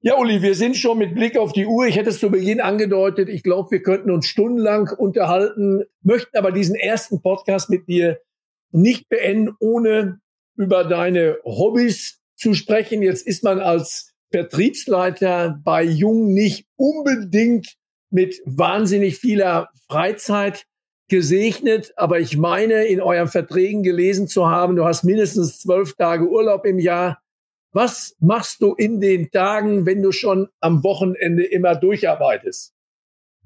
Ja, 0.00 0.16
Uli, 0.16 0.42
wir 0.42 0.54
sind 0.54 0.76
schon 0.76 0.98
mit 0.98 1.16
Blick 1.16 1.36
auf 1.36 1.52
die 1.52 1.66
Uhr. 1.66 1.86
Ich 1.86 1.96
hätte 1.96 2.10
es 2.10 2.20
zu 2.20 2.30
Beginn 2.30 2.60
angedeutet. 2.60 3.28
Ich 3.28 3.42
glaube, 3.42 3.72
wir 3.72 3.82
könnten 3.82 4.12
uns 4.12 4.26
stundenlang 4.26 4.88
unterhalten, 4.96 5.82
möchten 6.02 6.36
aber 6.36 6.52
diesen 6.52 6.76
ersten 6.76 7.20
Podcast 7.20 7.68
mit 7.68 7.88
dir 7.88 8.20
nicht 8.70 9.08
beenden, 9.08 9.56
ohne 9.58 10.20
über 10.56 10.84
deine 10.84 11.38
Hobbys 11.44 12.20
zu 12.36 12.54
sprechen. 12.54 13.02
Jetzt 13.02 13.26
ist 13.26 13.42
man 13.42 13.58
als 13.58 14.14
Vertriebsleiter 14.30 15.60
bei 15.64 15.82
Jung 15.82 16.32
nicht 16.32 16.66
unbedingt 16.76 17.74
mit 18.10 18.40
wahnsinnig 18.44 19.18
vieler 19.18 19.68
Freizeit 19.90 20.64
gesegnet, 21.08 21.92
aber 21.96 22.20
ich 22.20 22.36
meine, 22.36 22.84
in 22.84 23.00
euren 23.00 23.28
Verträgen 23.28 23.82
gelesen 23.82 24.28
zu 24.28 24.48
haben, 24.48 24.76
du 24.76 24.84
hast 24.84 25.02
mindestens 25.02 25.58
zwölf 25.58 25.94
Tage 25.94 26.28
Urlaub 26.28 26.64
im 26.66 26.78
Jahr. 26.78 27.20
Was 27.80 28.16
machst 28.18 28.60
du 28.60 28.74
in 28.74 29.00
den 29.00 29.30
Tagen, 29.30 29.86
wenn 29.86 30.02
du 30.02 30.10
schon 30.10 30.48
am 30.58 30.82
Wochenende 30.82 31.44
immer 31.44 31.76
durcharbeitest? 31.76 32.74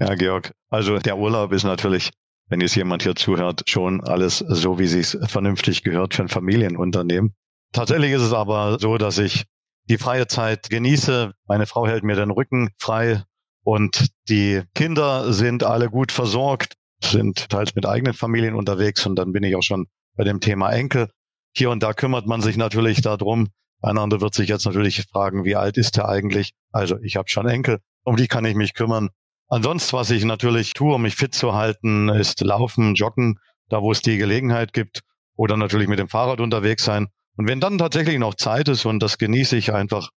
Ja, 0.01 0.15
Georg, 0.15 0.53
also 0.71 0.99
der 0.99 1.19
Urlaub 1.19 1.53
ist 1.53 1.65
natürlich, 1.65 2.09
wenn 2.49 2.63
jetzt 2.63 2.75
jemand 2.75 3.03
hier 3.03 3.15
zuhört, 3.15 3.65
schon 3.67 4.03
alles 4.03 4.39
so, 4.39 4.79
wie 4.79 4.85
es 4.85 5.19
vernünftig 5.27 5.83
gehört 5.83 6.15
für 6.15 6.23
ein 6.23 6.31
Familienunternehmen. 6.31 7.35
Tatsächlich 7.75 8.13
ist 8.13 8.23
es 8.23 8.33
aber 8.33 8.79
so, 8.81 8.97
dass 8.97 9.19
ich 9.19 9.45
die 9.91 9.99
freie 9.99 10.27
Zeit 10.29 10.71
genieße. 10.71 11.33
Meine 11.47 11.67
Frau 11.67 11.87
hält 11.87 12.03
mir 12.03 12.17
den 12.17 12.31
Rücken 12.31 12.71
frei 12.79 13.25
und 13.65 14.09
die 14.31 14.63
Kinder 14.75 15.31
sind 15.35 15.63
alle 15.63 15.91
gut 15.91 16.11
versorgt, 16.11 16.73
sind 17.05 17.51
teils 17.51 17.75
mit 17.75 17.85
eigenen 17.85 18.15
Familien 18.15 18.55
unterwegs 18.55 19.05
und 19.05 19.17
dann 19.17 19.33
bin 19.33 19.43
ich 19.43 19.57
auch 19.57 19.63
schon 19.63 19.89
bei 20.17 20.25
dem 20.25 20.41
Thema 20.41 20.71
Enkel. 20.71 21.11
Hier 21.55 21.69
und 21.69 21.83
da 21.83 21.93
kümmert 21.93 22.27
man 22.27 22.41
sich 22.41 22.57
natürlich 22.57 23.03
darum. 23.03 23.49
Ein 23.83 23.99
anderer 23.99 24.21
wird 24.21 24.35
sich 24.35 24.49
jetzt 24.49 24.65
natürlich 24.65 25.05
fragen, 25.11 25.45
wie 25.45 25.57
alt 25.57 25.77
ist 25.77 25.99
er 25.99 26.09
eigentlich? 26.09 26.53
Also 26.71 26.99
ich 27.03 27.17
habe 27.17 27.29
schon 27.29 27.49
Enkel, 27.49 27.81
um 28.05 28.17
die 28.17 28.29
kann 28.29 28.45
ich 28.45 28.55
mich 28.55 28.75
kümmern. 28.75 29.11
Ansonsten, 29.49 29.97
was 29.97 30.11
ich 30.11 30.25
natürlich 30.25 30.73
tue, 30.73 30.95
um 30.95 31.03
mich 31.03 31.17
fit 31.17 31.35
zu 31.35 31.55
halten, 31.55 32.09
ist 32.09 32.41
laufen, 32.41 32.95
joggen, 32.95 33.39
da 33.69 33.83
wo 33.83 33.93
es 33.93 34.01
die 34.01 34.17
Gelegenheit 34.17 34.73
gibt 34.73 35.03
oder 35.37 35.57
natürlich 35.57 35.89
mit 35.89 35.99
dem 35.99 36.09
Fahrrad 36.09 36.41
unterwegs 36.41 36.85
sein. 36.85 37.09
Und 37.37 37.49
wenn 37.49 37.61
dann 37.61 37.77
tatsächlich 37.79 38.19
noch 38.19 38.35
Zeit 38.35 38.69
ist, 38.69 38.85
und 38.85 39.03
das 39.03 39.19
genieße 39.19 39.57
ich 39.57 39.73
einfach 39.73 40.11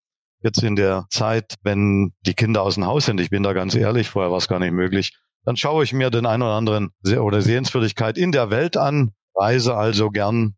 jetzt 0.42 0.62
in 0.62 0.76
der 0.76 1.06
Zeit, 1.10 1.54
wenn 1.62 2.12
die 2.26 2.34
Kinder 2.34 2.62
aus 2.62 2.74
dem 2.74 2.84
Haus 2.84 3.06
sind, 3.06 3.20
ich 3.20 3.30
bin 3.30 3.42
da 3.42 3.54
ganz 3.54 3.74
ehrlich, 3.74 4.10
vorher 4.10 4.30
war 4.30 4.38
es 4.38 4.48
gar 4.48 4.58
nicht 4.58 4.72
möglich, 4.72 5.16
dann 5.44 5.56
schaue 5.56 5.84
ich 5.84 5.92
mir 5.92 6.10
den 6.10 6.26
einen 6.26 6.42
oder 6.42 6.52
anderen 6.52 6.90
oder 7.18 7.40
Sehenswürdigkeit 7.40 8.18
in 8.18 8.30
der 8.30 8.50
Welt 8.50 8.76
an, 8.76 9.12
reise 9.34 9.74
also 9.74 10.10
gern, 10.10 10.54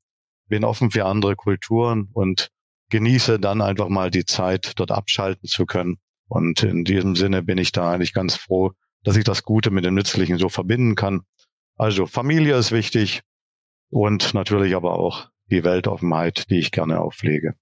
bin 0.49 0.64
offen 0.64 0.90
für 0.90 1.05
andere 1.07 1.37
Kulturen 1.37 2.09
und 2.12 2.51
genieße 2.90 3.38
dann 3.38 3.62
einfach 3.62 3.88
mal 3.88 4.11
die 4.11 4.25
Zeit, 4.25 4.72
dort 4.77 4.90
abschalten 4.90 5.49
zu 5.49 5.66
können. 5.66 5.99
Und 6.29 6.62
in 6.62 6.85
diesem 6.85 7.16
Sinne 7.16 7.42
bin 7.42 7.59
ich 7.59 7.72
da 7.72 7.92
eigentlich 7.92 8.12
ganz 8.12 8.35
froh, 8.37 8.72
dass 9.05 9.16
ich 9.16 9.25
das 9.25 9.42
Gute 9.42 9.70
mit 9.70 9.85
dem 9.85 9.94
Nützlichen 9.94 10.38
so 10.38 10.49
verbinden 10.49 10.94
kann. 10.94 11.22
Also 11.77 12.07
Familie 12.07 12.57
ist 12.57 12.72
wichtig 12.72 13.22
und 13.90 14.35
natürlich 14.35 14.75
aber 14.75 14.99
auch 14.99 15.29
die 15.51 15.62
Weltoffenheit, 15.62 16.51
die 16.51 16.59
ich 16.59 16.72
gerne 16.72 17.01
auflege. 17.01 17.55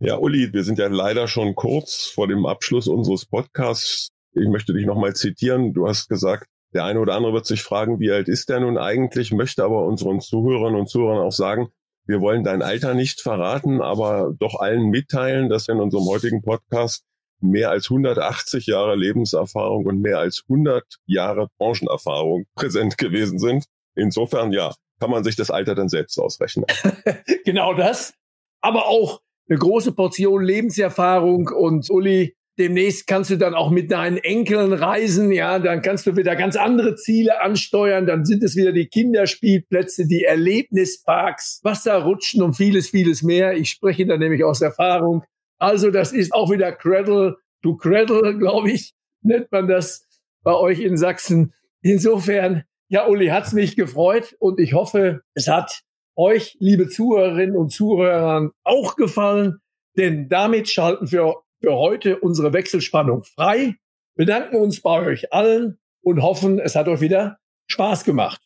Ja, 0.00 0.16
Uli, 0.16 0.52
wir 0.52 0.62
sind 0.62 0.78
ja 0.78 0.86
leider 0.86 1.26
schon 1.26 1.54
kurz 1.54 2.06
vor 2.06 2.28
dem 2.28 2.46
Abschluss 2.46 2.86
unseres 2.86 3.26
Podcasts. 3.26 4.10
Ich 4.32 4.48
möchte 4.48 4.72
dich 4.72 4.86
nochmal 4.86 5.14
zitieren. 5.14 5.74
Du 5.74 5.88
hast 5.88 6.08
gesagt, 6.08 6.46
der 6.72 6.84
eine 6.84 7.00
oder 7.00 7.14
andere 7.14 7.32
wird 7.32 7.46
sich 7.46 7.62
fragen, 7.62 7.98
wie 7.98 8.10
alt 8.10 8.28
ist 8.28 8.48
der 8.48 8.60
nun 8.60 8.78
eigentlich, 8.78 9.32
möchte 9.32 9.64
aber 9.64 9.86
unseren 9.86 10.20
Zuhörern 10.20 10.74
und 10.74 10.88
Zuhörern 10.88 11.26
auch 11.26 11.32
sagen, 11.32 11.68
wir 12.08 12.22
wollen 12.22 12.42
dein 12.42 12.62
Alter 12.62 12.94
nicht 12.94 13.20
verraten, 13.20 13.82
aber 13.82 14.34
doch 14.38 14.58
allen 14.58 14.88
mitteilen, 14.88 15.50
dass 15.50 15.68
in 15.68 15.78
unserem 15.78 16.06
heutigen 16.06 16.40
Podcast 16.42 17.04
mehr 17.40 17.70
als 17.70 17.90
180 17.90 18.66
Jahre 18.66 18.96
Lebenserfahrung 18.96 19.84
und 19.84 20.00
mehr 20.00 20.18
als 20.18 20.42
100 20.48 20.84
Jahre 21.06 21.48
Branchenerfahrung 21.58 22.46
präsent 22.54 22.96
gewesen 22.96 23.38
sind. 23.38 23.66
Insofern, 23.94 24.52
ja, 24.52 24.74
kann 25.00 25.10
man 25.10 25.22
sich 25.22 25.36
das 25.36 25.50
Alter 25.50 25.74
dann 25.74 25.90
selbst 25.90 26.18
ausrechnen. 26.18 26.64
genau 27.44 27.74
das. 27.74 28.14
Aber 28.62 28.86
auch 28.86 29.20
eine 29.48 29.58
große 29.58 29.92
Portion 29.92 30.42
Lebenserfahrung 30.42 31.48
und 31.48 31.90
Uli, 31.90 32.36
demnächst 32.58 33.06
kannst 33.06 33.30
du 33.30 33.36
dann 33.36 33.54
auch 33.54 33.70
mit 33.70 33.90
deinen 33.90 34.18
Enkeln 34.18 34.72
reisen, 34.72 35.30
ja, 35.30 35.58
dann 35.58 35.82
kannst 35.82 36.06
du 36.06 36.16
wieder 36.16 36.36
ganz 36.36 36.56
andere 36.56 36.96
Ziele 36.96 37.40
ansteuern, 37.40 38.06
dann 38.06 38.24
sind 38.24 38.42
es 38.42 38.56
wieder 38.56 38.72
die 38.72 38.88
Kinderspielplätze, 38.88 40.06
die 40.06 40.24
Erlebnisparks, 40.24 41.60
Wasserrutschen 41.62 42.42
und 42.42 42.54
vieles, 42.54 42.90
vieles 42.90 43.22
mehr. 43.22 43.54
Ich 43.54 43.70
spreche 43.70 44.06
da 44.06 44.16
nämlich 44.16 44.44
aus 44.44 44.60
Erfahrung. 44.60 45.24
Also 45.58 45.90
das 45.90 46.12
ist 46.12 46.32
auch 46.32 46.50
wieder 46.50 46.72
Cradle 46.72 47.36
to 47.62 47.76
Cradle, 47.76 48.36
glaube 48.38 48.70
ich, 48.70 48.92
nennt 49.22 49.50
man 49.52 49.68
das 49.68 50.06
bei 50.42 50.54
euch 50.54 50.80
in 50.80 50.96
Sachsen. 50.96 51.52
Insofern 51.82 52.64
ja, 52.88 53.06
Uli, 53.06 53.26
hat's 53.28 53.52
mich 53.52 53.76
gefreut 53.76 54.34
und 54.38 54.58
ich 54.58 54.72
hoffe, 54.72 55.20
es 55.34 55.46
hat 55.46 55.82
euch, 56.16 56.56
liebe 56.58 56.88
Zuhörerinnen 56.88 57.54
und 57.54 57.70
Zuhörer, 57.70 58.50
auch 58.64 58.96
gefallen, 58.96 59.58
denn 59.96 60.28
damit 60.28 60.70
schalten 60.70 61.12
wir 61.12 61.34
für 61.60 61.74
heute 61.74 62.18
unsere 62.18 62.52
Wechselspannung 62.52 63.24
frei, 63.24 63.76
bedanken 64.14 64.56
uns 64.56 64.80
bei 64.80 65.00
euch 65.00 65.32
allen 65.32 65.78
und 66.02 66.22
hoffen, 66.22 66.58
es 66.58 66.74
hat 66.74 66.88
euch 66.88 67.00
wieder 67.00 67.38
Spaß 67.68 68.04
gemacht. 68.04 68.40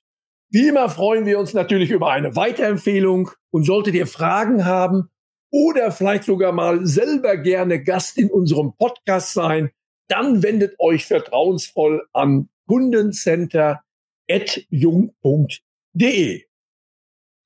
Wie 0.51 0.69
immer 0.69 0.89
freuen 0.89 1.25
wir 1.25 1.39
uns 1.39 1.55
natürlich 1.55 1.91
über 1.91 2.11
eine 2.11 2.37
Weiterempfehlung 2.37 3.31
und 3.51 3.65
solltet 3.65 3.95
ihr 3.95 4.07
Fragen 4.07 4.65
haben 4.65 5.09
oder 5.51 5.93
vielleicht 5.93 6.25
sogar 6.25 6.53
mal 6.53 6.85
selber 6.87 7.37
gerne 7.37 7.83
Gast 7.83 8.19
in 8.19 8.31
unserem 8.31 8.75
Podcast 8.77 9.33
sein, 9.35 9.71
dann 10.09 10.43
wendet 10.43 10.79
euch 10.79 11.07
vertrauensvoll 11.07 12.07
an 12.13 12.49
Kundencenter 12.67 13.83
jung.de. 14.71 16.45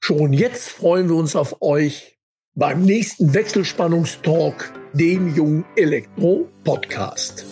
Schon 0.00 0.32
jetzt 0.32 0.68
freuen 0.68 1.08
wir 1.08 1.16
uns 1.16 1.34
auf 1.34 1.62
euch 1.62 2.15
beim 2.56 2.82
nächsten 2.82 3.34
Wechselspannungstalk, 3.34 4.72
dem 4.94 5.34
Jung 5.34 5.64
Elektro 5.76 6.48
Podcast. 6.64 7.44